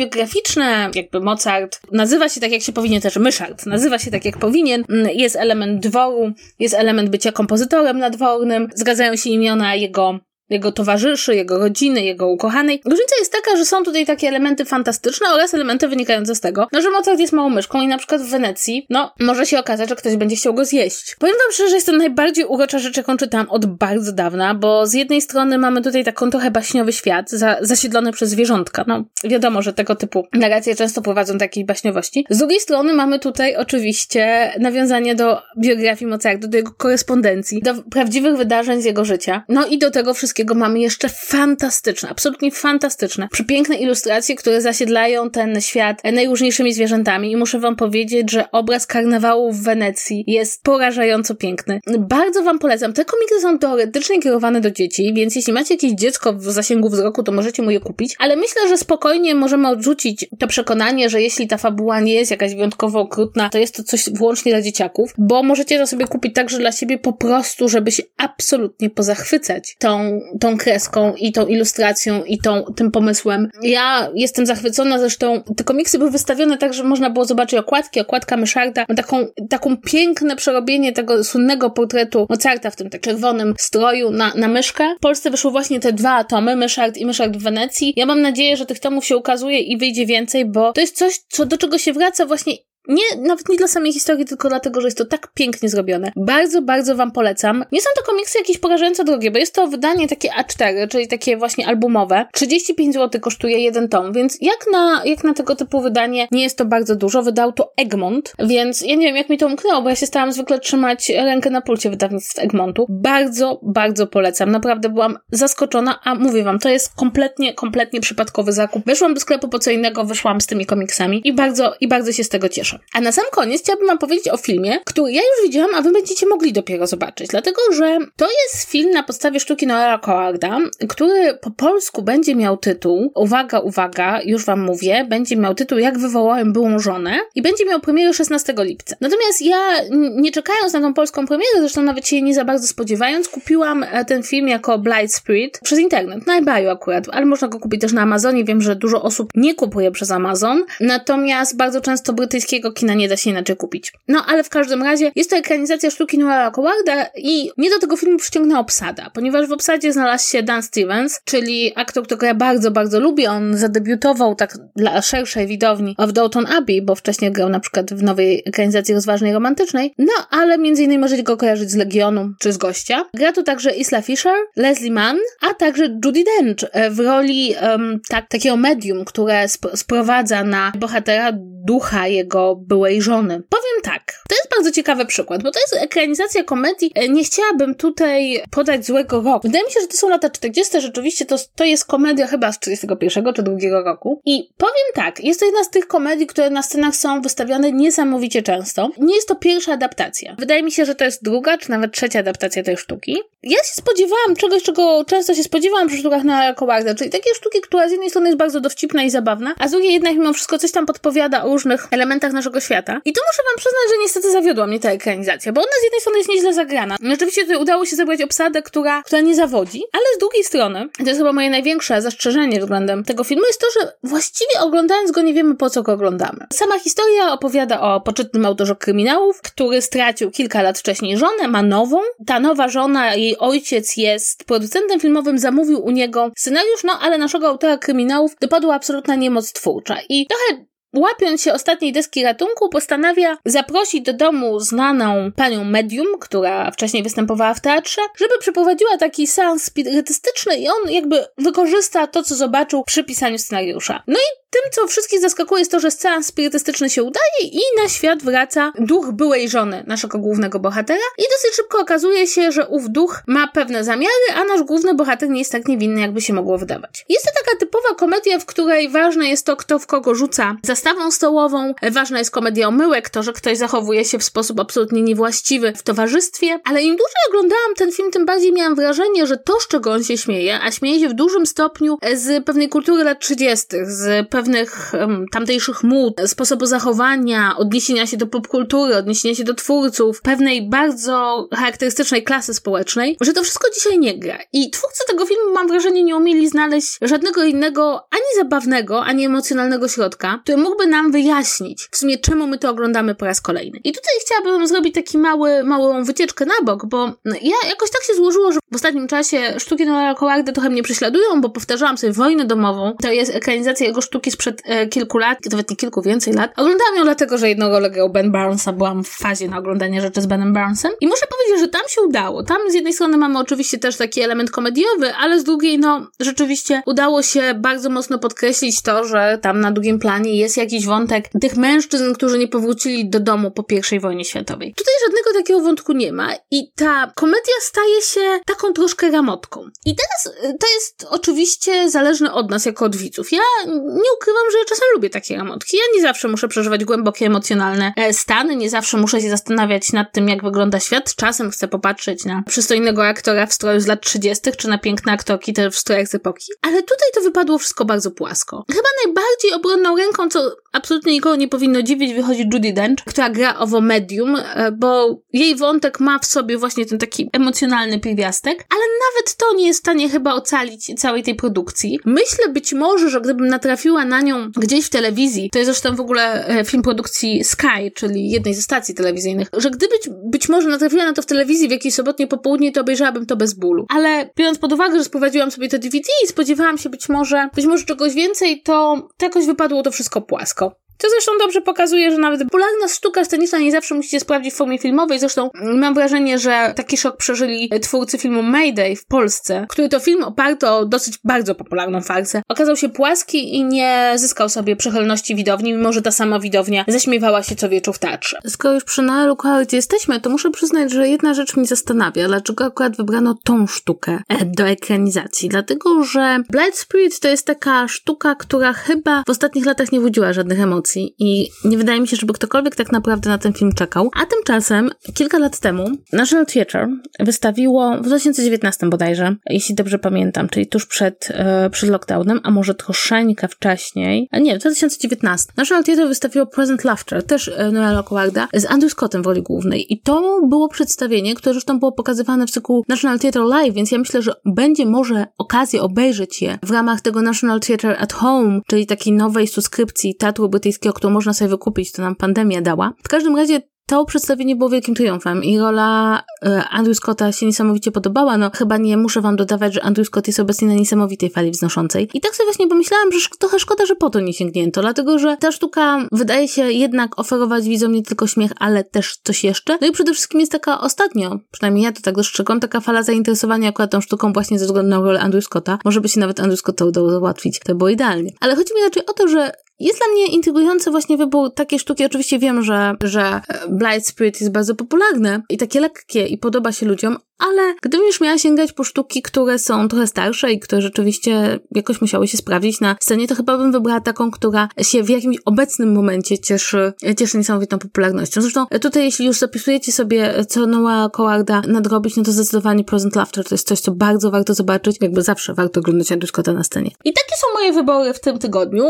jakby 0.94 1.20
Mozart 1.20 1.80
nazywa 1.92 2.28
się 2.28 2.40
tak, 2.40 2.52
jak 2.52 2.62
się 2.62 2.72
powinien, 2.72 3.00
też 3.00 3.16
Myszart 3.16 3.66
nazywa 3.66 3.98
się 3.98 4.10
tak, 4.10 4.24
jak 4.24 4.38
powinien. 4.38 4.84
Jest 5.14 5.36
element 5.36 5.82
dworu, 5.82 6.32
jest 6.58 6.74
element 6.74 7.10
bycia 7.10 7.32
kompozytorem 7.32 7.98
nadwornym, 7.98 8.68
zgadzają 8.74 9.16
się 9.16 9.30
imiona 9.30 9.74
jego 9.74 10.20
jego 10.50 10.72
towarzyszy, 10.72 11.34
jego 11.34 11.58
rodziny, 11.58 12.04
jego 12.04 12.28
ukochanej. 12.28 12.80
Różnica 12.84 13.14
jest 13.18 13.32
taka, 13.32 13.56
że 13.56 13.64
są 13.64 13.82
tutaj 13.84 14.06
takie 14.06 14.28
elementy 14.28 14.64
fantastyczne 14.64 15.28
oraz 15.28 15.54
elementy 15.54 15.88
wynikające 15.88 16.34
z 16.34 16.40
tego, 16.40 16.68
no, 16.72 16.82
że 16.82 16.90
Mozart 16.90 17.20
jest 17.20 17.32
małą 17.32 17.50
myszką 17.50 17.80
i 17.80 17.86
na 17.86 17.98
przykład 17.98 18.22
w 18.22 18.30
Wenecji, 18.30 18.86
no, 18.90 19.14
może 19.20 19.46
się 19.46 19.58
okazać, 19.58 19.88
że 19.88 19.96
ktoś 19.96 20.16
będzie 20.16 20.36
chciał 20.36 20.54
go 20.54 20.64
zjeść. 20.64 21.16
Powiem 21.18 21.36
wam 21.44 21.52
szczerze, 21.52 21.68
że 21.68 21.74
jest 21.74 21.86
to 21.86 21.92
najbardziej 21.92 22.44
urocza 22.44 22.78
rzecz, 22.78 22.96
jaką 22.96 23.16
czytałam 23.16 23.50
od 23.50 23.66
bardzo 23.66 24.12
dawna, 24.12 24.54
bo 24.54 24.86
z 24.86 24.94
jednej 24.94 25.22
strony 25.22 25.58
mamy 25.58 25.82
tutaj 25.82 26.04
taką 26.04 26.30
trochę 26.30 26.50
baśniowy 26.50 26.92
świat, 26.92 27.30
za, 27.30 27.56
zasiedlony 27.60 28.12
przez 28.12 28.30
zwierzątka. 28.30 28.84
No, 28.86 29.04
wiadomo, 29.24 29.62
że 29.62 29.72
tego 29.72 29.96
typu 29.96 30.26
narracje 30.32 30.74
często 30.74 31.02
prowadzą 31.02 31.32
do 31.32 31.38
takiej 31.38 31.64
baśniowości. 31.64 32.26
Z 32.30 32.38
drugiej 32.38 32.60
strony 32.60 32.92
mamy 32.92 33.18
tutaj 33.18 33.56
oczywiście 33.56 34.52
nawiązanie 34.60 35.14
do 35.14 35.42
biografii 35.58 36.10
Mozarta, 36.10 36.48
do 36.48 36.56
jego 36.56 36.72
korespondencji, 36.72 37.62
do 37.62 37.74
prawdziwych 37.74 38.36
wydarzeń 38.36 38.82
z 38.82 38.84
jego 38.84 39.04
życia, 39.04 39.44
no 39.48 39.66
i 39.66 39.78
do 39.78 39.90
tego 39.90 40.14
wszystkiego 40.14 40.37
wszystkiego 40.38 40.54
mamy 40.54 40.80
jeszcze 40.80 41.08
fantastyczne, 41.08 42.08
absolutnie 42.08 42.50
fantastyczne, 42.50 43.28
przepiękne 43.32 43.76
ilustracje, 43.76 44.36
które 44.36 44.60
zasiedlają 44.60 45.30
ten 45.30 45.60
świat 45.60 46.02
najróżniejszymi 46.04 46.72
zwierzętami 46.72 47.32
i 47.32 47.36
muszę 47.36 47.60
wam 47.60 47.76
powiedzieć, 47.76 48.30
że 48.30 48.50
obraz 48.50 48.86
karnawału 48.86 49.52
w 49.52 49.62
Wenecji 49.62 50.24
jest 50.26 50.62
porażająco 50.62 51.34
piękny. 51.34 51.80
Bardzo 51.98 52.42
wam 52.42 52.58
polecam. 52.58 52.92
Te 52.92 53.04
komiksy 53.04 53.40
są 53.40 53.58
teoretycznie 53.58 54.20
kierowane 54.20 54.60
do 54.60 54.70
dzieci, 54.70 55.12
więc 55.14 55.36
jeśli 55.36 55.52
macie 55.52 55.74
jakieś 55.74 55.92
dziecko 55.92 56.32
w 56.32 56.44
zasięgu 56.44 56.88
wzroku, 56.88 57.22
to 57.22 57.32
możecie 57.32 57.62
mu 57.62 57.70
je 57.70 57.80
kupić, 57.80 58.16
ale 58.18 58.36
myślę, 58.36 58.68
że 58.68 58.78
spokojnie 58.78 59.34
możemy 59.34 59.68
odrzucić 59.68 60.26
to 60.38 60.46
przekonanie, 60.46 61.10
że 61.10 61.22
jeśli 61.22 61.46
ta 61.46 61.56
fabuła 61.56 62.00
nie 62.00 62.14
jest 62.14 62.30
jakaś 62.30 62.54
wyjątkowo 62.54 63.00
okrutna, 63.00 63.48
to 63.50 63.58
jest 63.58 63.76
to 63.76 63.82
coś 63.82 64.10
wyłącznie 64.10 64.52
dla 64.52 64.62
dzieciaków, 64.62 65.14
bo 65.18 65.42
możecie 65.42 65.78
to 65.78 65.86
sobie 65.86 66.06
kupić 66.06 66.34
także 66.34 66.58
dla 66.58 66.72
siebie 66.72 66.98
po 66.98 67.12
prostu, 67.12 67.68
żeby 67.68 67.92
się 67.92 68.02
absolutnie 68.16 68.90
pozachwycać 68.90 69.76
tą, 69.78 70.20
tą 70.40 70.58
kreską 70.58 71.14
i 71.14 71.32
tą 71.32 71.46
ilustracją 71.46 72.24
i 72.24 72.38
tą, 72.38 72.64
tym 72.76 72.90
pomysłem. 72.90 73.48
Ja 73.62 74.08
jestem 74.14 74.46
zachwycona, 74.46 74.98
zresztą 74.98 75.42
te 75.56 75.64
komiksy 75.64 75.98
były 75.98 76.10
wystawione 76.10 76.58
tak, 76.58 76.74
że 76.74 76.84
można 76.84 77.10
było 77.10 77.24
zobaczyć 77.24 77.58
okładki, 77.58 78.00
okładka 78.00 78.36
Myszarda, 78.36 78.84
ma 78.88 78.94
taką, 78.94 79.26
taką 79.50 79.76
piękne 79.76 80.36
przerobienie 80.36 80.92
tego 80.92 81.24
słynnego 81.24 81.70
portretu 81.70 82.26
Mozarta 82.28 82.70
w 82.70 82.76
tym 82.76 82.90
tak 82.90 83.00
czerwonym 83.00 83.54
stroju 83.58 84.10
na, 84.10 84.32
na 84.34 84.48
myszkę. 84.48 84.94
W 84.98 85.00
Polsce 85.00 85.30
wyszły 85.30 85.50
właśnie 85.50 85.80
te 85.80 85.92
dwa 85.92 86.24
tomy, 86.24 86.56
Myszard 86.56 86.96
i 86.96 87.06
Myszard 87.06 87.36
w 87.36 87.42
Wenecji. 87.42 87.92
Ja 87.96 88.06
mam 88.06 88.22
nadzieję, 88.22 88.56
że 88.56 88.66
tych 88.66 88.80
tomów 88.80 89.04
się 89.04 89.16
ukazuje 89.16 89.60
i 89.60 89.78
wyjdzie 89.78 90.06
więcej, 90.06 90.44
bo 90.44 90.72
to 90.72 90.80
jest 90.80 90.96
coś, 90.96 91.18
co, 91.28 91.46
do 91.46 91.58
czego 91.58 91.78
się 91.78 91.92
wraca 91.92 92.26
właśnie 92.26 92.52
nie, 92.88 93.02
nawet 93.22 93.48
nie 93.48 93.56
dla 93.56 93.68
samej 93.68 93.92
historii, 93.92 94.24
tylko 94.24 94.48
dlatego, 94.48 94.80
że 94.80 94.86
jest 94.86 94.98
to 94.98 95.04
tak 95.04 95.28
pięknie 95.34 95.68
zrobione. 95.68 96.12
Bardzo, 96.16 96.62
bardzo 96.62 96.96
wam 96.96 97.12
polecam. 97.12 97.64
Nie 97.72 97.80
są 97.80 97.88
to 97.96 98.02
komiksy 98.02 98.38
jakieś 98.38 98.58
porażająco 98.58 99.04
drogie, 99.04 99.30
bo 99.30 99.38
jest 99.38 99.54
to 99.54 99.66
wydanie 99.66 100.08
takie 100.08 100.28
A4, 100.28 100.88
czyli 100.88 101.08
takie 101.08 101.36
właśnie 101.36 101.66
albumowe. 101.66 102.26
35 102.32 102.94
zł 102.94 103.20
kosztuje 103.20 103.58
jeden 103.58 103.88
tom, 103.88 104.12
więc 104.12 104.38
jak 104.40 104.66
na, 104.72 105.02
jak 105.04 105.24
na 105.24 105.34
tego 105.34 105.56
typu 105.56 105.80
wydanie 105.80 106.28
nie 106.30 106.42
jest 106.42 106.58
to 106.58 106.64
bardzo 106.64 106.96
dużo. 106.96 107.22
Wydał 107.22 107.52
to 107.52 107.72
Egmont, 107.76 108.32
więc 108.38 108.82
ja 108.82 108.94
nie 108.94 109.06
wiem, 109.06 109.16
jak 109.16 109.28
mi 109.28 109.38
to 109.38 109.46
umknęło, 109.46 109.82
bo 109.82 109.88
ja 109.88 109.96
się 109.96 110.06
starałam 110.06 110.32
zwykle 110.32 110.58
trzymać 110.58 111.08
rękę 111.08 111.50
na 111.50 111.60
pulcie 111.60 111.90
wydawnictw 111.90 112.38
Egmontu. 112.38 112.86
Bardzo, 112.88 113.60
bardzo 113.62 114.06
polecam. 114.06 114.50
Naprawdę 114.50 114.88
byłam 114.88 115.18
zaskoczona, 115.32 116.00
a 116.04 116.14
mówię 116.14 116.44
wam, 116.44 116.58
to 116.58 116.68
jest 116.68 116.94
kompletnie, 116.96 117.54
kompletnie 117.54 118.00
przypadkowy 118.00 118.52
zakup. 118.52 118.84
Weszłam 118.86 119.14
do 119.14 119.20
sklepu 119.20 119.48
po 119.48 119.58
co 119.58 119.70
innego, 119.70 120.04
wyszłam 120.04 120.40
z 120.40 120.46
tymi 120.46 120.66
komiksami 120.66 121.20
i 121.24 121.32
bardzo, 121.32 121.74
i 121.80 121.88
bardzo 121.88 122.12
się 122.12 122.24
z 122.24 122.28
tego 122.28 122.48
cieszę. 122.48 122.77
A 122.92 123.00
na 123.00 123.12
sam 123.12 123.24
koniec 123.32 123.62
chciałabym 123.62 123.86
wam 123.86 123.98
powiedzieć 123.98 124.28
o 124.28 124.36
filmie, 124.36 124.80
który 124.84 125.12
ja 125.12 125.20
już 125.20 125.48
widziałam, 125.48 125.74
a 125.74 125.82
wy 125.82 125.92
będziecie 125.92 126.26
mogli 126.26 126.52
dopiero 126.52 126.86
zobaczyć, 126.86 127.28
dlatego 127.28 127.60
że 127.72 127.98
to 128.16 128.26
jest 128.26 128.70
film 128.70 128.90
na 128.90 129.02
podstawie 129.02 129.40
sztuki 129.40 129.66
Noela 129.66 129.98
Cowarda, 129.98 130.58
który 130.88 131.34
po 131.34 131.50
polsku 131.50 132.02
będzie 132.02 132.34
miał 132.34 132.56
tytuł, 132.56 133.12
uwaga, 133.14 133.58
uwaga, 133.58 134.20
już 134.24 134.44
wam 134.44 134.60
mówię, 134.60 135.06
będzie 135.08 135.36
miał 135.36 135.54
tytuł 135.54 135.78
Jak 135.78 135.98
wywołałem 135.98 136.52
byłą 136.52 136.78
żonę 136.78 137.18
i 137.34 137.42
będzie 137.42 137.64
miał 137.66 137.80
premierę 137.80 138.14
16 138.14 138.54
lipca. 138.58 138.96
Natomiast 139.00 139.42
ja, 139.42 139.58
nie 139.90 140.30
czekając 140.30 140.72
na 140.72 140.80
tą 140.80 140.94
polską 140.94 141.26
premierę, 141.26 141.58
zresztą 141.58 141.82
nawet 141.82 142.08
się 142.08 142.22
nie 142.22 142.34
za 142.34 142.44
bardzo 142.44 142.66
spodziewając, 142.66 143.28
kupiłam 143.28 143.82
e, 143.82 144.04
ten 144.04 144.22
film 144.22 144.48
jako 144.48 144.78
Blight 144.78 145.14
Spirit 145.14 145.60
przez 145.62 145.78
internet, 145.78 146.26
na 146.26 146.36
eBayu 146.36 146.70
akurat, 146.70 147.04
ale 147.12 147.26
można 147.26 147.48
go 147.48 147.60
kupić 147.60 147.80
też 147.80 147.92
na 147.92 148.02
Amazonie, 148.02 148.44
wiem, 148.44 148.62
że 148.62 148.76
dużo 148.76 149.02
osób 149.02 149.30
nie 149.34 149.54
kupuje 149.54 149.90
przez 149.90 150.10
Amazon, 150.10 150.64
natomiast 150.80 151.56
bardzo 151.56 151.80
często 151.80 152.12
brytyjskiego 152.12 152.67
polskiego 152.68 152.72
kina 152.72 152.94
nie 152.94 153.08
da 153.08 153.16
się 153.16 153.30
inaczej 153.30 153.56
kupić. 153.56 153.92
No 154.08 154.24
ale 154.28 154.44
w 154.44 154.48
każdym 154.48 154.82
razie 154.82 155.12
jest 155.16 155.30
to 155.30 155.36
ekranizacja 155.36 155.90
sztuki 155.90 156.18
Noela 156.18 156.50
Cowarda 156.50 157.06
i 157.16 157.50
mnie 157.56 157.70
do 157.70 157.78
tego 157.78 157.96
filmu 157.96 158.18
przyciągnęła 158.18 158.60
obsada, 158.60 159.10
ponieważ 159.14 159.48
w 159.48 159.52
obsadzie 159.52 159.92
znalazł 159.92 160.30
się 160.30 160.42
Dan 160.42 160.62
Stevens, 160.62 161.20
czyli 161.24 161.72
aktor, 161.76 162.04
którego 162.04 162.26
ja 162.26 162.34
bardzo, 162.34 162.70
bardzo 162.70 163.00
lubię. 163.00 163.30
On 163.30 163.56
zadebiutował 163.56 164.34
tak 164.34 164.54
dla 164.76 165.02
szerszej 165.02 165.46
widowni 165.46 165.96
w 165.98 166.12
Downton 166.12 166.46
Abbey, 166.46 166.82
bo 166.82 166.94
wcześniej 166.94 167.32
grał 167.32 167.48
na 167.48 167.60
przykład 167.60 167.94
w 167.94 168.02
nowej 168.02 168.42
ekranizacji 168.46 168.94
rozważnej 168.94 169.32
romantycznej, 169.32 169.94
no 169.98 170.12
ale 170.30 170.58
między 170.58 170.82
innymi 170.82 171.00
możecie 171.00 171.22
go 171.22 171.36
kojarzyć 171.36 171.70
z 171.70 171.76
Legionu 171.76 172.30
czy 172.40 172.52
z 172.52 172.56
Gościa. 172.56 173.04
Gra 173.14 173.32
tu 173.32 173.42
także 173.42 173.70
Isla 173.76 174.02
Fisher, 174.02 174.34
Leslie 174.56 174.92
Mann, 174.92 175.18
a 175.50 175.54
także 175.54 175.84
Judy 176.04 176.24
Dench 176.24 176.64
e, 176.72 176.90
w 176.90 177.00
roli 177.00 177.54
um, 177.62 178.00
tak, 178.08 178.28
takiego 178.28 178.56
medium, 178.56 179.04
które 179.04 179.42
sp- 179.54 179.74
sprowadza 179.76 180.44
na 180.44 180.72
bohatera 180.78 181.32
ducha 181.68 182.06
jego 182.06 182.47
byłej 182.56 183.02
żony. 183.02 183.42
Powiem 183.48 183.82
tak, 183.82 184.22
to 184.28 184.34
jest 184.34 184.50
bardzo 184.50 184.70
ciekawy 184.70 185.06
przykład, 185.06 185.42
bo 185.42 185.50
to 185.50 185.60
jest 185.60 185.84
ekranizacja 185.84 186.44
komedii. 186.44 186.92
E, 186.94 187.08
nie 187.08 187.24
chciałabym 187.24 187.74
tutaj 187.74 188.42
podać 188.50 188.86
złego 188.86 189.20
roku. 189.20 189.48
Wydaje 189.48 189.64
mi 189.64 189.70
się, 189.70 189.80
że 189.80 189.86
to 189.86 189.96
są 189.96 190.08
lata 190.08 190.30
40. 190.30 190.80
Rzeczywiście 190.80 191.26
to, 191.26 191.36
to 191.56 191.64
jest 191.64 191.84
komedia 191.84 192.26
chyba 192.26 192.52
z 192.52 192.58
41 192.58 193.34
czy 193.34 193.42
2 193.42 193.52
roku. 193.84 194.20
I 194.24 194.50
powiem 194.56 194.88
tak, 194.94 195.24
jest 195.24 195.40
to 195.40 195.46
jedna 195.46 195.64
z 195.64 195.70
tych 195.70 195.86
komedii, 195.86 196.26
które 196.26 196.50
na 196.50 196.62
scenach 196.62 196.96
są 196.96 197.22
wystawiane 197.22 197.72
niesamowicie 197.72 198.42
często. 198.42 198.90
Nie 198.98 199.14
jest 199.14 199.28
to 199.28 199.34
pierwsza 199.34 199.72
adaptacja. 199.72 200.36
Wydaje 200.38 200.62
mi 200.62 200.72
się, 200.72 200.84
że 200.84 200.94
to 200.94 201.04
jest 201.04 201.22
druga, 201.22 201.58
czy 201.58 201.70
nawet 201.70 201.92
trzecia 201.92 202.18
adaptacja 202.18 202.62
tej 202.62 202.76
sztuki. 202.76 203.16
Ja 203.42 203.56
się 203.56 203.74
spodziewałam 203.74 204.36
czegoś, 204.36 204.62
czego 204.62 205.04
często 205.04 205.34
się 205.34 205.42
spodziewałam 205.42 205.88
przy 205.88 205.96
sztukach 205.96 206.24
na 206.24 206.54
Cowarda, 206.54 206.94
czyli 206.94 207.10
takie 207.10 207.34
sztuki, 207.34 207.60
która 207.60 207.88
z 207.88 207.90
jednej 207.90 208.10
strony 208.10 208.28
jest 208.28 208.38
bardzo 208.38 208.60
dowcipna 208.60 209.02
i 209.02 209.10
zabawna, 209.10 209.54
a 209.58 209.68
z 209.68 209.70
drugiej 209.70 209.92
jednak 209.92 210.14
mimo 210.14 210.32
wszystko 210.32 210.58
coś 210.58 210.72
tam 210.72 210.86
podpowiada 210.86 211.44
o 211.44 211.48
różnych 211.48 211.88
elementach 211.90 212.32
naszego 212.38 212.60
świata. 212.60 213.00
I 213.04 213.12
tu 213.12 213.20
muszę 213.28 213.42
wam 213.48 213.56
przyznać, 213.56 213.82
że 213.90 213.94
niestety 214.02 214.32
zawiodła 214.32 214.66
mnie 214.66 214.80
ta 214.80 214.90
ekranizacja, 214.90 215.52
bo 215.52 215.60
ona 215.60 215.70
z 215.80 215.84
jednej 215.84 216.00
strony 216.00 216.18
jest 216.18 216.30
nieźle 216.30 216.54
zagrana. 216.54 216.96
Rzeczywiście 217.02 217.42
tutaj 217.42 217.56
udało 217.56 217.86
się 217.86 217.96
zebrać 217.96 218.22
obsadę, 218.22 218.62
która, 218.62 219.02
która 219.02 219.20
nie 219.20 219.34
zawodzi, 219.34 219.82
ale 219.92 220.04
z 220.16 220.18
drugiej 220.18 220.44
strony, 220.44 220.88
to 220.98 221.04
jest 221.04 221.18
chyba 221.18 221.32
moje 221.32 221.50
największe 221.50 222.02
zastrzeżenie 222.02 222.60
względem 222.60 223.04
tego 223.04 223.24
filmu, 223.24 223.44
jest 223.46 223.60
to, 223.60 223.66
że 223.80 223.92
właściwie 224.02 224.60
oglądając 224.60 225.10
go 225.10 225.22
nie 225.22 225.34
wiemy 225.34 225.56
po 225.56 225.70
co 225.70 225.82
go 225.82 225.92
oglądamy. 225.92 226.46
Sama 226.52 226.78
historia 226.78 227.32
opowiada 227.32 227.80
o 227.80 228.00
poczytnym 228.00 228.44
autorze 228.44 228.76
kryminałów, 228.76 229.40
który 229.42 229.82
stracił 229.82 230.30
kilka 230.30 230.62
lat 230.62 230.78
wcześniej 230.78 231.18
żonę, 231.18 231.48
ma 231.48 231.62
nową. 231.62 231.98
Ta 232.26 232.40
nowa 232.40 232.68
żona, 232.68 233.14
jej 233.14 233.38
ojciec 233.38 233.96
jest 233.96 234.44
producentem 234.44 235.00
filmowym, 235.00 235.38
zamówił 235.38 235.84
u 235.84 235.90
niego 235.90 236.30
scenariusz, 236.36 236.84
no 236.84 236.98
ale 237.00 237.18
naszego 237.18 237.48
autora 237.48 237.78
kryminałów 237.78 238.36
dopadła 238.40 238.74
absolutna 238.74 239.14
niemoc 239.14 239.52
twórcza. 239.52 239.96
I 240.08 240.26
trochę 240.26 240.64
Łapiąc 240.94 241.42
się 241.42 241.52
ostatniej 241.52 241.92
deski 241.92 242.22
ratunku, 242.22 242.68
postanawia 242.68 243.38
zaprosić 243.44 244.02
do 244.02 244.12
domu 244.12 244.60
znaną 244.60 245.32
panią 245.36 245.64
medium, 245.64 246.06
która 246.20 246.70
wcześniej 246.70 247.02
występowała 247.02 247.54
w 247.54 247.60
teatrze, 247.60 248.02
żeby 248.16 248.38
przeprowadziła 248.38 248.98
taki 248.98 249.26
seans 249.26 249.62
spirytystyczny 249.62 250.56
i 250.56 250.68
on 250.68 250.90
jakby 250.90 251.24
wykorzysta 251.38 252.06
to, 252.06 252.22
co 252.22 252.34
zobaczył 252.34 252.84
przy 252.84 253.04
pisaniu 253.04 253.38
scenariusza. 253.38 254.02
No 254.06 254.18
i 254.18 254.47
tym, 254.50 254.62
co 254.72 254.86
wszystkich 254.86 255.20
zaskakuje, 255.20 255.60
jest 255.60 255.70
to, 255.70 255.80
że 255.80 255.90
seans 255.90 256.26
spirytystyczny 256.26 256.90
się 256.90 257.02
udaje 257.02 257.42
i 257.42 257.60
na 257.82 257.88
świat 257.88 258.22
wraca 258.22 258.72
duch 258.78 259.12
byłej 259.12 259.48
żony 259.48 259.84
naszego 259.86 260.18
głównego 260.18 260.58
bohatera 260.60 261.00
i 261.18 261.22
dosyć 261.22 261.56
szybko 261.56 261.80
okazuje 261.80 262.26
się, 262.26 262.52
że 262.52 262.68
ów 262.68 262.90
duch 262.90 263.22
ma 263.26 263.48
pewne 263.48 263.84
zamiary, 263.84 264.12
a 264.34 264.44
nasz 264.44 264.62
główny 264.62 264.94
bohater 264.94 265.30
nie 265.30 265.38
jest 265.38 265.52
tak 265.52 265.68
niewinny, 265.68 266.00
jakby 266.00 266.20
się 266.20 266.32
mogło 266.32 266.58
wydawać. 266.58 267.04
Jest 267.08 267.24
to 267.24 267.30
taka 267.44 267.58
typowa 267.58 267.94
komedia, 267.94 268.38
w 268.38 268.46
której 268.46 268.88
ważne 268.88 269.28
jest 269.28 269.46
to, 269.46 269.56
kto 269.56 269.78
w 269.78 269.86
kogo 269.86 270.14
rzuca 270.14 270.56
zastawą 270.62 271.10
stołową, 271.10 271.74
ważna 271.90 272.18
jest 272.18 272.30
komedia 272.30 272.68
omyłek, 272.68 273.10
to, 273.10 273.22
że 273.22 273.32
ktoś 273.32 273.58
zachowuje 273.58 274.04
się 274.04 274.18
w 274.18 274.24
sposób 274.24 274.60
absolutnie 274.60 275.02
niewłaściwy 275.02 275.72
w 275.76 275.82
towarzystwie, 275.82 276.60
ale 276.64 276.82
im 276.82 276.96
dłużej 276.96 277.22
oglądałam 277.28 277.74
ten 277.76 277.92
film, 277.92 278.10
tym 278.10 278.26
bardziej 278.26 278.52
miałam 278.52 278.74
wrażenie, 278.74 279.26
że 279.26 279.36
to, 279.36 279.60
z 279.60 279.68
czego 279.68 279.92
on 279.92 280.04
się 280.04 280.18
śmieje, 280.18 280.60
a 280.62 280.70
śmieje 280.70 281.00
się 281.00 281.08
w 281.08 281.14
dużym 281.14 281.46
stopniu 281.46 281.98
z 282.14 282.44
pewnej 282.44 282.68
kultury 282.68 283.04
lat 283.04 283.20
30., 283.20 283.66
z 283.82 284.28
pewnych 284.38 284.92
tamtejszych 285.32 285.82
mód, 285.82 286.14
sposobu 286.26 286.66
zachowania, 286.66 287.56
odniesienia 287.56 288.06
się 288.06 288.16
do 288.16 288.26
popkultury, 288.26 288.96
odniesienia 288.96 289.34
się 289.34 289.44
do 289.44 289.54
twórców, 289.54 290.22
pewnej 290.22 290.68
bardzo 290.68 291.48
charakterystycznej 291.52 292.24
klasy 292.24 292.54
społecznej, 292.54 293.16
że 293.20 293.32
to 293.32 293.42
wszystko 293.42 293.68
dzisiaj 293.74 293.98
nie 293.98 294.18
gra. 294.18 294.38
I 294.52 294.70
twórcy 294.70 295.02
tego 295.06 295.26
filmu, 295.26 295.54
mam 295.54 295.68
wrażenie, 295.68 296.04
nie 296.04 296.16
umieli 296.16 296.48
znaleźć 296.48 296.98
żadnego 297.02 297.44
innego, 297.44 298.06
ani 298.10 298.24
zabawnego, 298.36 299.04
ani 299.04 299.24
emocjonalnego 299.24 299.88
środka, 299.88 300.40
który 300.42 300.58
mógłby 300.58 300.86
nam 300.86 301.12
wyjaśnić 301.12 301.88
w 301.90 301.96
sumie, 301.96 302.18
czemu 302.18 302.46
my 302.46 302.58
to 302.58 302.70
oglądamy 302.70 303.14
po 303.14 303.24
raz 303.24 303.40
kolejny. 303.40 303.78
I 303.84 303.92
tutaj 303.92 304.14
chciałabym 304.20 304.66
zrobić 304.66 304.94
taki 304.94 305.18
mały, 305.18 305.64
małą 305.64 306.04
wycieczkę 306.04 306.46
na 306.46 306.54
bok, 306.64 306.86
bo 306.86 307.12
ja 307.24 307.68
jakoś 307.68 307.90
tak 307.90 308.02
się 308.02 308.14
złożyło, 308.14 308.52
że 308.52 308.58
w 308.72 308.74
ostatnim 308.74 309.08
czasie 309.08 309.54
sztuki 309.58 309.86
Noela 309.86 310.14
Cowarda 310.14 310.52
trochę 310.52 310.70
mnie 310.70 310.82
prześladują, 310.82 311.40
bo 311.40 311.50
powtarzałam 311.50 311.98
sobie 311.98 312.12
Wojnę 312.12 312.44
domową. 312.44 312.96
To 313.02 313.12
jest 313.12 313.34
ekranizacja 313.34 313.86
jego 313.86 314.00
sztuki 314.00 314.27
sprzed 314.30 314.62
e, 314.64 314.86
kilku 314.86 315.18
lat, 315.18 315.38
nawet 315.50 315.70
nie 315.70 315.76
kilku, 315.76 316.02
więcej 316.02 316.34
lat. 316.34 316.50
Oglądałam 316.56 316.96
ją 316.96 317.04
dlatego, 317.04 317.38
że 317.38 317.48
jednego 317.48 317.90
grał 317.90 318.10
Ben 318.10 318.32
Barnesa, 318.32 318.72
byłam 318.72 319.04
w 319.04 319.08
fazie 319.08 319.48
na 319.48 319.58
oglądanie 319.58 320.00
rzeczy 320.00 320.20
z 320.20 320.26
Benem 320.26 320.52
Barnesem 320.52 320.92
i 321.00 321.06
muszę 321.06 321.26
powiedzieć, 321.26 321.66
że 321.66 321.68
tam 321.68 321.88
się 321.88 322.00
udało. 322.00 322.42
Tam 322.42 322.70
z 322.70 322.74
jednej 322.74 322.92
strony 322.92 323.16
mamy 323.16 323.38
oczywiście 323.38 323.78
też 323.78 323.96
taki 323.96 324.20
element 324.20 324.50
komediowy, 324.50 325.14
ale 325.14 325.40
z 325.40 325.44
drugiej, 325.44 325.78
no, 325.78 326.06
rzeczywiście 326.20 326.82
udało 326.86 327.22
się 327.22 327.54
bardzo 327.54 327.90
mocno 327.90 328.18
podkreślić 328.18 328.82
to, 328.82 329.04
że 329.04 329.38
tam 329.42 329.60
na 329.60 329.72
drugim 329.72 329.98
planie 329.98 330.36
jest 330.36 330.56
jakiś 330.56 330.86
wątek 330.86 331.28
tych 331.40 331.56
mężczyzn, 331.56 332.14
którzy 332.14 332.38
nie 332.38 332.48
powrócili 332.48 333.08
do 333.10 333.20
domu 333.20 333.50
po 333.50 333.64
I 333.92 334.00
wojnie 334.00 334.24
światowej. 334.24 334.74
Tutaj 334.76 334.94
żadnego 335.06 335.32
takiego 335.38 335.60
wątku 335.60 335.92
nie 335.92 336.12
ma 336.12 336.28
i 336.50 336.72
ta 336.76 337.12
komedia 337.14 337.54
staje 337.60 338.02
się 338.02 338.40
taką 338.46 338.72
troszkę 338.72 339.10
ramotką. 339.10 339.68
I 339.84 339.96
teraz 339.96 340.36
y, 340.44 340.58
to 340.58 340.66
jest 340.74 341.06
oczywiście 341.10 341.90
zależne 341.90 342.32
od 342.32 342.50
nas 342.50 342.66
jako 342.66 342.84
od 342.84 342.96
widzów. 342.96 343.32
Ja 343.32 343.42
nie 343.66 344.12
ukrywam, 344.18 344.50
że 344.52 344.58
czasem 344.68 344.84
lubię 344.94 345.10
takie 345.10 345.36
ramotki. 345.36 345.76
Ja 345.76 345.82
nie 345.94 346.02
zawsze 346.02 346.28
muszę 346.28 346.48
przeżywać 346.48 346.84
głębokie 346.84 347.26
emocjonalne 347.26 347.92
e, 347.96 348.12
stany, 348.12 348.56
nie 348.56 348.70
zawsze 348.70 348.96
muszę 348.96 349.20
się 349.20 349.30
zastanawiać 349.30 349.92
nad 349.92 350.12
tym, 350.12 350.28
jak 350.28 350.42
wygląda 350.42 350.80
świat. 350.80 351.14
Czasem 351.14 351.50
chcę 351.50 351.68
popatrzeć 351.68 352.24
na 352.24 352.42
przystojnego 352.46 353.06
aktora 353.06 353.46
w 353.46 353.52
stroju 353.52 353.80
z 353.80 353.86
lat 353.86 354.00
30., 354.00 354.50
czy 354.58 354.68
na 354.68 354.78
piękne 354.78 355.12
aktorki 355.12 355.52
też 355.52 355.74
w 355.74 355.78
strojach 355.78 356.08
z 356.08 356.14
epoki. 356.14 356.52
Ale 356.62 356.82
tutaj 356.82 357.08
to 357.14 357.20
wypadło 357.20 357.58
wszystko 357.58 357.84
bardzo 357.84 358.10
płasko. 358.10 358.64
Chyba 358.70 358.88
najbardziej 359.04 359.52
obronną 359.54 359.96
ręką, 359.96 360.28
co 360.28 360.56
absolutnie 360.72 361.12
nikogo 361.12 361.36
nie 361.36 361.48
powinno 361.48 361.82
dziwić, 361.82 362.14
wychodzi 362.14 362.48
Judy 362.52 362.72
Dench, 362.72 363.04
która 363.04 363.30
gra 363.30 363.58
owo 363.58 363.80
medium, 363.80 364.36
e, 364.36 364.72
bo 364.72 365.20
jej 365.32 365.56
wątek 365.56 366.00
ma 366.00 366.18
w 366.18 366.26
sobie 366.26 366.58
właśnie 366.58 366.86
ten 366.86 366.98
taki 366.98 367.30
emocjonalny 367.32 368.00
pierwiastek, 368.00 368.66
ale 368.70 368.80
nawet 368.80 369.36
to 369.36 369.54
nie 369.54 369.66
jest 369.66 369.80
w 369.80 369.82
stanie 369.82 370.08
chyba 370.08 370.34
ocalić 370.34 370.94
całej 370.96 371.22
tej 371.22 371.34
produkcji. 371.34 371.98
Myślę 372.04 372.48
być 372.48 372.72
może, 372.72 373.10
że 373.10 373.20
gdybym 373.20 373.46
natrafiła 373.46 374.04
na 374.04 374.20
nią 374.20 374.50
gdzieś 374.56 374.86
w 374.86 374.90
telewizji, 374.90 375.50
to 375.52 375.58
jest 375.58 375.70
zresztą 375.70 375.96
w 375.96 376.00
ogóle 376.00 376.46
e, 376.46 376.64
film 376.64 376.82
produkcji 376.82 377.44
Sky, 377.44 377.92
czyli 377.94 378.30
jednej 378.30 378.54
ze 378.54 378.62
stacji 378.62 378.94
telewizyjnych, 378.94 379.48
że 379.56 379.70
gdyby 379.70 379.94
być 380.24 380.48
może 380.48 380.68
natrafiła 380.68 381.04
na 381.04 381.12
to 381.12 381.22
w 381.22 381.26
telewizji 381.26 381.68
w 381.68 381.70
jakiejś 381.70 381.94
sobotnie 381.94 382.26
popołudnie, 382.26 382.72
to 382.72 382.80
obejrzałabym 382.80 383.26
to 383.26 383.36
bez 383.36 383.54
bólu. 383.54 383.86
Ale 383.88 384.30
biorąc 384.36 384.58
pod 384.58 384.72
uwagę, 384.72 384.98
że 384.98 385.04
sprowadziłam 385.04 385.50
sobie 385.50 385.68
to 385.68 385.78
DVD 385.78 386.08
i 386.24 386.26
spodziewałam 386.26 386.78
się 386.78 386.88
być 386.88 387.08
może, 387.08 387.48
być 387.54 387.66
może 387.66 387.84
czegoś 387.84 388.14
więcej, 388.14 388.62
to, 388.62 389.08
to 389.16 389.26
jakoś 389.26 389.46
wypadło 389.46 389.82
to 389.82 389.90
wszystko 389.90 390.20
płasko. 390.20 390.67
To 390.98 391.08
zresztą 391.10 391.32
dobrze 391.38 391.60
pokazuje, 391.60 392.10
że 392.10 392.18
nawet 392.18 392.42
popularna 392.42 392.88
sztuka 392.88 393.24
sceniczna 393.24 393.58
nie 393.58 393.72
zawsze 393.72 393.94
musi 393.94 394.08
się 394.08 394.20
sprawdzić 394.20 394.54
w 394.54 394.56
formie 394.56 394.78
filmowej. 394.78 395.18
Zresztą 395.18 395.50
mam 395.54 395.94
wrażenie, 395.94 396.38
że 396.38 396.72
taki 396.76 396.96
szok 396.96 397.16
przeżyli 397.16 397.70
twórcy 397.82 398.18
filmu 398.18 398.42
Mayday 398.42 398.96
w 398.96 399.06
Polsce, 399.06 399.66
który 399.68 399.88
to 399.88 400.00
film 400.00 400.24
oparty 400.24 400.68
o 400.68 400.84
dosyć 400.84 401.18
bardzo 401.24 401.54
popularną 401.54 402.00
farsę. 402.00 402.42
Okazał 402.48 402.76
się 402.76 402.88
płaski 402.88 403.54
i 403.54 403.64
nie 403.64 404.12
zyskał 404.16 404.48
sobie 404.48 404.76
przychylności 404.76 405.36
widowni, 405.36 405.72
mimo 405.72 405.92
że 405.92 406.02
ta 406.02 406.10
sama 406.10 406.40
widownia 406.40 406.84
zaśmiewała 406.88 407.42
się 407.42 407.56
co 407.56 407.68
wieczór 407.68 407.94
w 407.94 407.98
teatrze. 407.98 408.38
Skoro 408.46 408.74
już 408.74 408.84
przy 408.84 409.02
Noelu 409.02 409.36
gdzie 409.62 409.76
jesteśmy, 409.76 410.20
to 410.20 410.30
muszę 410.30 410.50
przyznać, 410.50 410.92
że 410.92 411.08
jedna 411.08 411.34
rzecz 411.34 411.56
mnie 411.56 411.66
zastanawia, 411.66 412.28
dlaczego 412.28 412.64
akurat 412.64 412.96
wybrano 412.96 413.34
tą 413.44 413.66
sztukę 413.66 414.18
e, 414.28 414.44
do 414.44 414.64
ekranizacji. 414.64 415.48
Dlatego, 415.48 416.04
że 416.04 416.38
Blind 416.50 416.76
Spirit 416.76 417.20
to 417.20 417.28
jest 417.28 417.46
taka 417.46 417.88
sztuka, 417.88 418.34
która 418.34 418.72
chyba 418.72 419.22
w 419.26 419.30
ostatnich 419.30 419.66
latach 419.66 419.92
nie 419.92 420.00
budziła 420.00 420.32
żadnych 420.32 420.60
emocji 420.60 420.87
i 420.96 421.48
nie 421.64 421.78
wydaje 421.78 422.00
mi 422.00 422.08
się, 422.08 422.16
żeby 422.16 422.32
ktokolwiek 422.32 422.76
tak 422.76 422.92
naprawdę 422.92 423.30
na 423.30 423.38
ten 423.38 423.52
film 423.52 423.72
czekał. 423.72 424.10
A 424.22 424.26
tymczasem, 424.26 424.90
kilka 425.14 425.38
lat 425.38 425.60
temu, 425.60 425.90
National 426.12 426.46
Theatre 426.46 426.88
wystawiło 427.20 427.96
w 427.98 428.02
2019 428.02 428.88
bodajże, 428.88 429.36
jeśli 429.50 429.74
dobrze 429.74 429.98
pamiętam, 429.98 430.48
czyli 430.48 430.66
tuż 430.66 430.86
przed, 430.86 431.28
e, 431.30 431.70
przed 431.70 431.90
lockdownem, 431.90 432.40
a 432.42 432.50
może 432.50 432.74
troszeczkę 432.74 433.48
wcześniej, 433.48 434.28
nie, 434.40 434.56
w 434.56 434.60
2019, 434.60 435.52
National 435.56 435.84
Theatre 435.84 436.06
wystawiło 436.06 436.46
Present 436.46 436.84
Laughter, 436.84 437.22
też 437.22 437.48
e, 437.48 437.70
Noela 437.70 438.02
Cowarda, 438.02 438.48
z 438.54 438.64
Andrew 438.64 438.92
Scottem 438.92 439.22
w 439.22 439.26
roli 439.26 439.42
głównej. 439.42 439.92
I 439.92 440.00
to 440.00 440.40
było 440.48 440.68
przedstawienie, 440.68 441.34
które 441.34 441.52
zresztą 441.52 441.78
było 441.78 441.92
pokazywane 441.92 442.46
w 442.46 442.50
cyklu 442.50 442.84
National 442.88 443.18
Theatre 443.18 443.44
Live, 443.44 443.74
więc 443.74 443.90
ja 443.90 443.98
myślę, 443.98 444.22
że 444.22 444.32
będzie 444.44 444.86
może 444.86 445.26
okazja 445.38 445.82
obejrzeć 445.82 446.42
je 446.42 446.58
w 446.62 446.70
ramach 446.70 447.00
tego 447.00 447.22
National 447.22 447.60
Theatre 447.60 447.98
at 447.98 448.12
Home, 448.12 448.60
czyli 448.66 448.86
takiej 448.86 449.12
nowej 449.12 449.46
subskrypcji 449.46 450.14
teatru 450.14 450.48
brytyjskiego 450.48 450.77
amerykańskiego, 450.78 450.92
którą 450.92 451.12
można 451.12 451.32
sobie 451.32 451.48
wykupić, 451.48 451.92
to 451.92 452.02
nam 452.02 452.16
pandemia 452.16 452.60
dała. 452.60 452.92
W 453.04 453.08
każdym 453.08 453.36
razie 453.36 453.62
to 453.88 454.04
przedstawienie 454.04 454.56
było 454.56 454.70
wielkim 454.70 454.94
triumfem 454.94 455.44
i 455.44 455.58
rola 455.58 456.22
e, 456.46 456.64
Andrew 456.70 456.96
Scotta 456.96 457.32
się 457.32 457.46
niesamowicie 457.46 457.90
podobała. 457.90 458.38
No 458.38 458.50
chyba 458.54 458.76
nie 458.76 458.96
muszę 458.96 459.20
wam 459.20 459.36
dodawać, 459.36 459.74
że 459.74 459.82
Andrew 459.82 460.06
Scott 460.06 460.26
jest 460.26 460.40
obecnie 460.40 460.68
na 460.68 460.74
niesamowitej 460.74 461.30
fali 461.30 461.50
wznoszącej. 461.50 462.08
I 462.14 462.20
tak 462.20 462.34
sobie 462.34 462.46
właśnie 462.46 462.68
pomyślałam, 462.68 463.12
że 463.12 463.18
trochę 463.38 463.58
szkoda, 463.58 463.86
że 463.86 463.94
po 463.94 464.10
to 464.10 464.20
nie 464.20 464.32
sięgnięto, 464.32 464.80
dlatego 464.80 465.18
że 465.18 465.36
ta 465.36 465.52
sztuka 465.52 466.06
wydaje 466.12 466.48
się 466.48 466.72
jednak 466.72 467.20
oferować 467.20 467.64
widzom 467.64 467.92
nie 467.92 468.02
tylko 468.02 468.26
śmiech, 468.26 468.50
ale 468.58 468.84
też 468.84 469.16
coś 469.24 469.44
jeszcze. 469.44 469.78
No 469.80 469.86
i 469.86 469.92
przede 469.92 470.12
wszystkim 470.12 470.40
jest 470.40 470.52
taka 470.52 470.80
ostatnio, 470.80 471.38
przynajmniej 471.50 471.84
ja 471.84 471.92
to 471.92 472.00
tak 472.02 472.14
dostrzegam, 472.14 472.60
taka 472.60 472.80
fala 472.80 473.02
zainteresowania 473.02 473.68
akurat 473.68 473.90
tą 473.90 474.00
sztuką 474.00 474.32
właśnie 474.32 474.58
ze 474.58 474.66
względu 474.66 474.90
na 474.90 475.00
rolę 475.00 475.20
Andrew 475.20 475.44
Scotta. 475.44 475.78
Może 475.84 476.00
by 476.00 476.08
się 476.08 476.20
nawet 476.20 476.40
Andrew 476.40 476.58
Scotta 476.58 476.84
udało 476.84 477.10
załatwić. 477.10 477.60
To 477.64 477.74
było 477.74 477.90
idealnie. 477.90 478.30
Ale 478.40 478.56
chodzi 478.56 478.74
mi 478.74 478.82
raczej 478.82 479.06
o 479.06 479.12
to, 479.12 479.28
że 479.28 479.52
jest 479.80 479.98
dla 479.98 480.08
mnie 480.08 480.26
intrygujący 480.26 480.90
właśnie 480.90 481.16
wybór 481.16 481.54
takiej 481.54 481.78
sztuki. 481.78 482.04
Oczywiście 482.04 482.38
wiem, 482.38 482.62
że, 482.62 482.94
że 483.02 483.40
Blight 483.68 484.06
Spirit 484.06 484.40
jest 484.40 484.52
bardzo 484.52 484.74
popularne 484.74 485.42
i 485.48 485.56
takie 485.56 485.80
lekkie 485.80 486.26
i 486.26 486.38
podoba 486.38 486.72
się 486.72 486.86
ludziom, 486.86 487.16
ale 487.38 487.74
gdybym 487.82 488.06
już 488.06 488.20
miała 488.20 488.38
sięgać 488.38 488.72
po 488.72 488.84
sztuki, 488.84 489.22
które 489.22 489.58
są 489.58 489.88
trochę 489.88 490.06
starsze 490.06 490.52
i 490.52 490.60
które 490.60 490.82
rzeczywiście 490.82 491.58
jakoś 491.74 492.00
musiały 492.00 492.28
się 492.28 492.36
sprawdzić 492.36 492.80
na 492.80 492.96
scenie, 493.00 493.28
to 493.28 493.34
chyba 493.34 493.58
bym 493.58 493.72
wybrała 493.72 494.00
taką, 494.00 494.30
która 494.30 494.68
się 494.82 495.02
w 495.02 495.08
jakimś 495.08 495.36
obecnym 495.44 495.94
momencie 495.94 496.38
cieszy, 496.38 496.92
cieszy 497.18 497.38
niesamowitą 497.38 497.78
popularnością. 497.78 498.40
Zresztą 498.40 498.66
tutaj, 498.82 499.04
jeśli 499.04 499.26
już 499.26 499.38
zapisujecie 499.38 499.92
sobie, 499.92 500.44
co 500.48 500.66
Noah 500.66 501.10
Cowarda 501.10 501.62
nadrobić, 501.68 502.16
no 502.16 502.22
to 502.22 502.32
zdecydowanie 502.32 502.84
Present 502.84 503.16
Laughter 503.16 503.44
to 503.44 503.54
jest 503.54 503.68
coś, 503.68 503.80
co 503.80 503.92
bardzo 503.92 504.30
warto 504.30 504.54
zobaczyć. 504.54 504.96
Jakby 505.00 505.22
zawsze 505.22 505.54
warto 505.54 505.80
oglądać 505.80 506.12
Andrew 506.12 506.30
Scotta 506.30 506.52
na 506.52 506.64
scenie. 506.64 506.90
I 507.04 507.12
takie 507.12 507.36
są 507.36 507.46
moje 507.54 507.72
wybory 507.72 508.14
w 508.14 508.20
tym 508.20 508.38
tygodniu. 508.38 508.84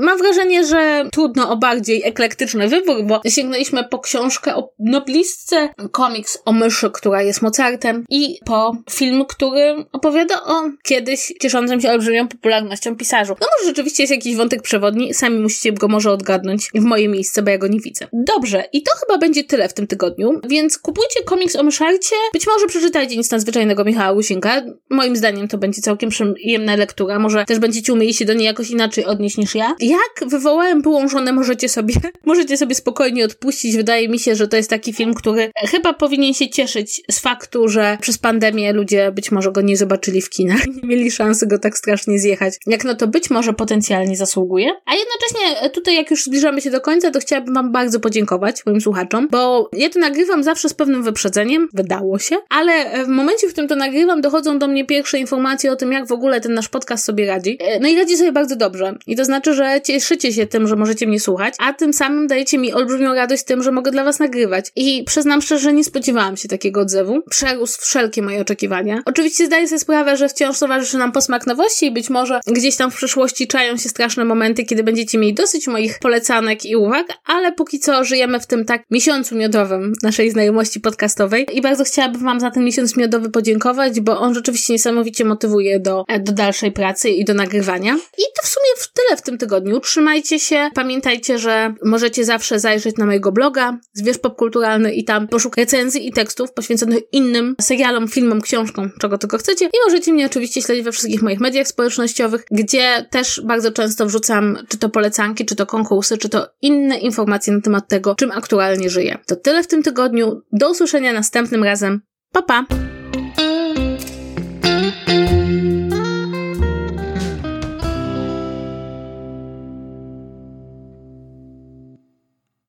Mam 0.00 0.18
wrażenie, 0.18 0.66
że 0.66 1.08
trudno 1.12 1.50
o 1.50 1.56
bardziej 1.56 2.02
eklektyczny 2.04 2.68
wybór, 2.68 3.04
bo 3.06 3.20
sięgnęliśmy 3.26 3.84
po 3.84 3.98
książkę 3.98 4.56
o 4.56 4.70
noblistce, 4.78 5.68
komiks 5.92 6.38
o 6.44 6.52
myszy, 6.52 6.90
która 6.90 7.22
jest 7.22 7.42
mocarna, 7.42 7.73
i 8.10 8.38
po 8.44 8.76
film, 8.90 9.24
który 9.28 9.84
opowiada 9.92 10.44
o 10.44 10.62
kiedyś 10.82 11.32
cieszącym 11.40 11.80
się 11.80 11.90
olbrzymią 11.90 12.28
popularnością 12.28 12.96
pisarzu. 12.96 13.34
No 13.40 13.46
może 13.58 13.70
rzeczywiście 13.70 14.02
jest 14.02 14.10
jakiś 14.10 14.36
wątek 14.36 14.62
przewodni, 14.62 15.14
sami 15.14 15.38
musicie 15.38 15.72
go 15.72 15.88
może 15.88 16.10
odgadnąć 16.10 16.70
w 16.74 16.84
moje 16.84 17.08
miejsce, 17.08 17.42
bo 17.42 17.50
ja 17.50 17.58
go 17.58 17.66
nie 17.66 17.80
widzę. 17.80 18.06
Dobrze, 18.12 18.64
i 18.72 18.82
to 18.82 18.90
chyba 19.00 19.18
będzie 19.18 19.44
tyle 19.44 19.68
w 19.68 19.74
tym 19.74 19.86
tygodniu, 19.86 20.40
więc 20.48 20.78
kupujcie 20.78 21.22
komiks 21.24 21.56
o 21.56 21.62
myszarcie, 21.62 22.16
być 22.32 22.46
może 22.46 22.66
przeczytajcie 22.66 23.16
nic 23.16 23.30
nadzwyczajnego 23.30 23.84
Michała 23.84 24.12
Łusinka, 24.12 24.62
moim 24.90 25.16
zdaniem 25.16 25.48
to 25.48 25.58
będzie 25.58 25.82
całkiem 25.82 26.10
przyjemna 26.10 26.76
lektura, 26.76 27.18
może 27.18 27.44
też 27.44 27.58
będziecie 27.58 27.92
umieli 27.92 28.14
się 28.14 28.24
do 28.24 28.34
niej 28.34 28.46
jakoś 28.46 28.70
inaczej 28.70 29.04
odnieść 29.04 29.36
niż 29.36 29.54
ja. 29.54 29.76
Jak 29.80 30.30
wywołałem 30.30 30.82
byłą 30.82 31.08
żonę, 31.08 31.32
możecie 31.32 31.68
sobie, 31.68 31.94
możecie 32.26 32.56
sobie 32.56 32.74
spokojnie 32.74 33.24
odpuścić, 33.24 33.76
wydaje 33.76 34.08
mi 34.08 34.18
się, 34.18 34.34
że 34.34 34.48
to 34.48 34.56
jest 34.56 34.70
taki 34.70 34.92
film, 34.92 35.14
który 35.14 35.50
chyba 35.56 35.92
powinien 35.92 36.34
się 36.34 36.48
cieszyć 36.48 37.02
z 37.10 37.20
faktu, 37.20 37.63
że 37.68 37.98
przez 38.00 38.18
pandemię 38.18 38.72
ludzie 38.72 39.12
być 39.12 39.32
może 39.32 39.52
go 39.52 39.60
nie 39.60 39.76
zobaczyli 39.76 40.22
w 40.22 40.30
kinach, 40.30 40.66
nie 40.66 40.88
mieli 40.88 41.10
szansy 41.10 41.46
go 41.46 41.58
tak 41.58 41.78
strasznie 41.78 42.18
zjechać, 42.18 42.54
jak 42.66 42.84
no 42.84 42.94
to 42.94 43.06
być 43.06 43.30
może 43.30 43.52
potencjalnie 43.52 44.16
zasługuje. 44.16 44.70
A 44.86 44.92
jednocześnie 44.94 45.70
tutaj, 45.70 45.96
jak 45.96 46.10
już 46.10 46.24
zbliżamy 46.24 46.60
się 46.60 46.70
do 46.70 46.80
końca, 46.80 47.10
to 47.10 47.20
chciałabym 47.20 47.54
Wam 47.54 47.72
bardzo 47.72 48.00
podziękować 48.00 48.66
moim 48.66 48.80
słuchaczom, 48.80 49.28
bo 49.30 49.70
ja 49.72 49.90
to 49.90 49.98
nagrywam 49.98 50.42
zawsze 50.42 50.68
z 50.68 50.74
pewnym 50.74 51.02
wyprzedzeniem, 51.02 51.68
wydało 51.72 52.18
się, 52.18 52.36
ale 52.48 53.04
w 53.04 53.08
momencie, 53.08 53.48
w 53.48 53.52
którym 53.52 53.68
to 53.68 53.76
nagrywam, 53.76 54.20
dochodzą 54.20 54.58
do 54.58 54.68
mnie 54.68 54.84
pierwsze 54.86 55.18
informacje 55.18 55.72
o 55.72 55.76
tym, 55.76 55.92
jak 55.92 56.06
w 56.06 56.12
ogóle 56.12 56.40
ten 56.40 56.54
nasz 56.54 56.68
podcast 56.68 57.04
sobie 57.04 57.26
radzi. 57.26 57.56
E, 57.60 57.80
no 57.80 57.88
i 57.88 57.96
radzi 57.96 58.16
sobie 58.16 58.32
bardzo 58.32 58.56
dobrze. 58.56 58.94
I 59.06 59.16
to 59.16 59.24
znaczy, 59.24 59.54
że 59.54 59.80
cieszycie 59.84 60.32
się 60.32 60.46
tym, 60.46 60.66
że 60.66 60.76
możecie 60.76 61.06
mnie 61.06 61.20
słuchać, 61.20 61.54
a 61.58 61.72
tym 61.72 61.92
samym 61.92 62.26
dajecie 62.26 62.58
mi 62.58 62.72
olbrzymią 62.72 63.14
radość 63.14 63.44
tym, 63.44 63.62
że 63.62 63.72
mogę 63.72 63.90
dla 63.90 64.04
Was 64.04 64.18
nagrywać. 64.18 64.72
I 64.76 65.04
przyznam 65.04 65.42
szczerze, 65.42 65.62
że 65.62 65.72
nie 65.72 65.84
spodziewałam 65.84 66.36
się 66.36 66.48
takiego 66.48 66.80
odzewu. 66.80 67.22
Prze 67.30 67.53
przerósł 67.54 67.80
wszelkie 67.80 68.22
moje 68.22 68.40
oczekiwania. 68.40 69.02
Oczywiście 69.04 69.46
zdaję 69.46 69.68
sobie 69.68 69.78
sprawę, 69.78 70.16
że 70.16 70.28
wciąż 70.28 70.58
towarzyszy 70.58 70.98
nam 70.98 71.12
posmak 71.12 71.46
nowości 71.46 71.86
i 71.86 71.90
być 71.90 72.10
może 72.10 72.40
gdzieś 72.46 72.76
tam 72.76 72.90
w 72.90 72.96
przyszłości 72.96 73.46
czają 73.46 73.76
się 73.76 73.88
straszne 73.88 74.24
momenty, 74.24 74.64
kiedy 74.64 74.84
będziecie 74.84 75.18
mieli 75.18 75.34
dosyć 75.34 75.66
moich 75.66 75.98
polecanek 75.98 76.64
i 76.64 76.76
uwag, 76.76 77.06
ale 77.24 77.52
póki 77.52 77.78
co 77.78 78.04
żyjemy 78.04 78.40
w 78.40 78.46
tym 78.46 78.64
tak 78.64 78.82
miesiącu 78.90 79.36
miodowym 79.36 79.92
naszej 80.02 80.30
znajomości 80.30 80.80
podcastowej 80.80 81.46
i 81.52 81.62
bardzo 81.62 81.84
chciałabym 81.84 82.22
Wam 82.24 82.40
za 82.40 82.50
ten 82.50 82.64
miesiąc 82.64 82.96
miodowy 82.96 83.30
podziękować, 83.30 84.00
bo 84.00 84.20
on 84.20 84.34
rzeczywiście 84.34 84.72
niesamowicie 84.72 85.24
motywuje 85.24 85.80
do, 85.80 86.04
do 86.20 86.32
dalszej 86.32 86.72
pracy 86.72 87.10
i 87.10 87.24
do 87.24 87.34
nagrywania. 87.34 87.94
I 87.94 88.22
to 88.36 88.42
w 88.42 88.48
sumie 88.48 88.66
w 88.78 88.92
tyle 88.92 89.16
w 89.16 89.22
tym 89.22 89.38
tygodniu. 89.38 89.80
Trzymajcie 89.80 90.38
się, 90.38 90.70
pamiętajcie, 90.74 91.38
że 91.38 91.74
możecie 91.84 92.24
zawsze 92.24 92.60
zajrzeć 92.60 92.96
na 92.96 93.06
mojego 93.06 93.32
bloga 93.32 93.78
Zwierz 93.92 94.18
Popkulturalny 94.18 94.94
i 94.94 95.04
tam 95.04 95.28
poszukać 95.28 95.64
recenzji 95.64 96.08
i 96.08 96.12
tekstów 96.12 96.52
poświęconych 96.52 97.02
innym 97.12 97.43
serialom, 97.60 98.08
filmom, 98.08 98.40
książkom, 98.40 98.90
czego 99.00 99.18
tylko 99.18 99.38
chcecie. 99.38 99.66
I 99.66 99.78
możecie 99.86 100.12
mnie 100.12 100.26
oczywiście 100.26 100.62
śledzić 100.62 100.84
we 100.84 100.92
wszystkich 100.92 101.22
moich 101.22 101.40
mediach 101.40 101.68
społecznościowych, 101.68 102.44
gdzie 102.50 103.06
też 103.10 103.40
bardzo 103.44 103.72
często 103.72 104.06
wrzucam 104.06 104.58
czy 104.68 104.78
to 104.78 104.88
polecanki, 104.88 105.46
czy 105.46 105.56
to 105.56 105.66
konkursy, 105.66 106.18
czy 106.18 106.28
to 106.28 106.48
inne 106.62 106.98
informacje 106.98 107.52
na 107.52 107.60
temat 107.60 107.88
tego, 107.88 108.14
czym 108.14 108.30
aktualnie 108.30 108.90
żyję. 108.90 109.18
To 109.26 109.36
tyle 109.36 109.62
w 109.62 109.66
tym 109.66 109.82
tygodniu. 109.82 110.42
Do 110.52 110.70
usłyszenia 110.70 111.12
następnym 111.12 111.64
razem. 111.64 112.00
Pa 112.32 112.42
pa! 112.42 112.93